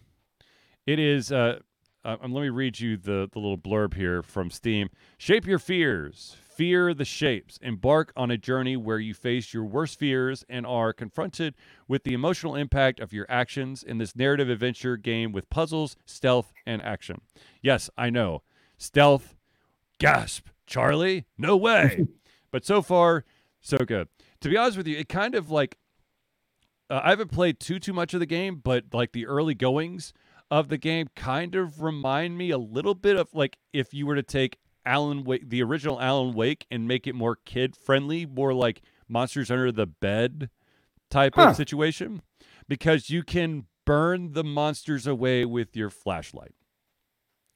[0.86, 1.32] it is.
[1.32, 1.60] Uh,
[2.04, 4.88] uh, let me read you the the little blurb here from Steam.
[5.18, 6.36] Shape your fears.
[6.58, 7.58] Fear the shapes.
[7.62, 11.54] Embark on a journey where you face your worst fears and are confronted
[11.86, 16.52] with the emotional impact of your actions in this narrative adventure game with puzzles, stealth,
[16.66, 17.20] and action.
[17.62, 18.42] Yes, I know.
[18.76, 19.36] Stealth,
[20.00, 22.08] gasp, Charlie, no way.
[22.50, 23.24] but so far,
[23.60, 24.08] so good.
[24.40, 25.78] To be honest with you, it kind of like
[26.90, 30.12] uh, I haven't played too too much of the game, but like the early goings
[30.50, 34.14] of the game kind of remind me a little bit of like if you were
[34.14, 38.54] to take Alan Wake, the original Alan Wake, and make it more kid friendly, more
[38.54, 40.50] like Monsters Under the Bed
[41.10, 41.48] type huh.
[41.48, 42.22] of situation,
[42.68, 46.54] because you can burn the monsters away with your flashlight,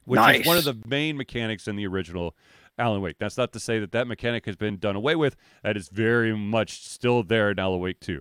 [0.05, 0.41] which nice.
[0.41, 2.35] is one of the main mechanics in the original
[2.79, 3.19] Alan Wake.
[3.19, 5.37] That's not to say that that mechanic has been done away with.
[5.63, 8.21] That is very much still there in Alan Wake 2.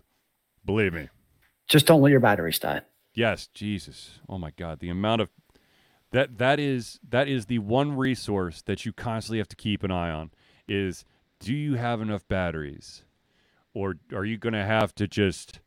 [0.65, 1.10] Believe me.
[1.68, 2.82] Just don't let your batteries die.
[3.14, 4.19] Yes, Jesus.
[4.30, 5.30] Oh my God, the amount of
[6.11, 9.91] that that is that is the one resource that you constantly have to keep an
[9.91, 10.32] eye on
[10.68, 11.06] is
[11.40, 13.03] do you have enough batteries
[13.73, 15.60] or are you going to have to just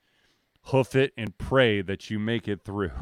[0.67, 2.93] hoof it and pray that you make it through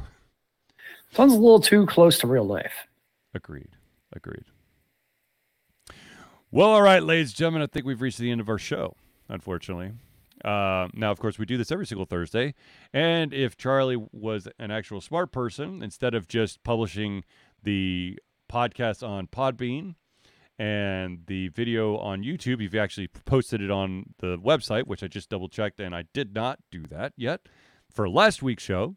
[1.12, 2.86] sounds a little too close to real life
[3.34, 3.70] agreed
[4.12, 4.44] agreed
[6.52, 8.94] well, all right, ladies and gentlemen, I think we've reached the end of our show,
[9.26, 9.92] unfortunately.
[10.44, 12.52] Uh, now, of course, we do this every single Thursday.
[12.92, 17.24] And if Charlie was an actual smart person, instead of just publishing
[17.62, 18.18] the
[18.50, 19.94] podcast on Podbean
[20.58, 25.30] and the video on YouTube, you've actually posted it on the website, which I just
[25.30, 27.48] double checked, and I did not do that yet
[27.90, 28.96] for last week's show.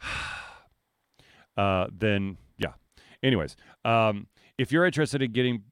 [1.56, 2.72] uh, then, yeah.
[3.22, 3.54] Anyways,
[3.84, 4.26] um,
[4.58, 5.62] if you're interested in getting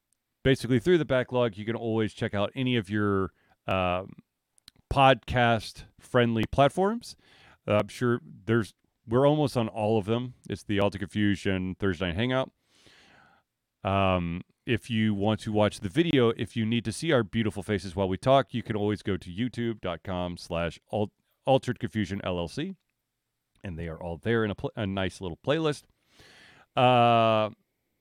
[0.43, 3.33] basically through the backlog, you can always check out any of your
[3.67, 4.13] um,
[4.93, 7.17] podcast friendly platforms.
[7.67, 8.75] Uh, I'm sure there's
[9.09, 10.35] we're almost on all of them.
[10.49, 12.51] It's the Altered Confusion Thursday Night Hangout.
[13.83, 17.63] Um, if you want to watch the video, if you need to see our beautiful
[17.63, 20.79] faces while we talk, you can always go to youtube.com slash
[21.45, 22.77] altered confusion LLC.
[23.65, 25.83] And they are all there in a, pl- a nice little playlist.
[26.77, 27.51] Uh,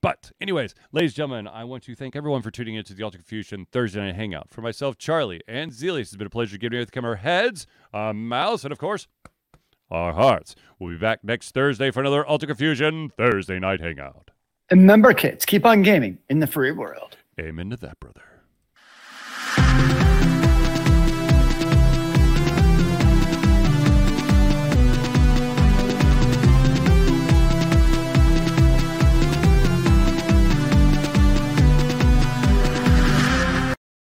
[0.01, 3.03] but, anyways, ladies and gentlemen, I want to thank everyone for tuning in to the
[3.03, 4.49] Altered Confusion Thursday Night Hangout.
[4.49, 8.13] For myself, Charlie, and Zealeus, it's been a pleasure giving you the camera heads, our
[8.13, 9.07] mouths, and of course,
[9.91, 10.55] our hearts.
[10.79, 14.31] We'll be back next Thursday for another Altered Confusion Thursday Night Hangout.
[14.69, 17.17] And remember, kids, keep on gaming in the free world.
[17.39, 18.21] Amen to that, brother.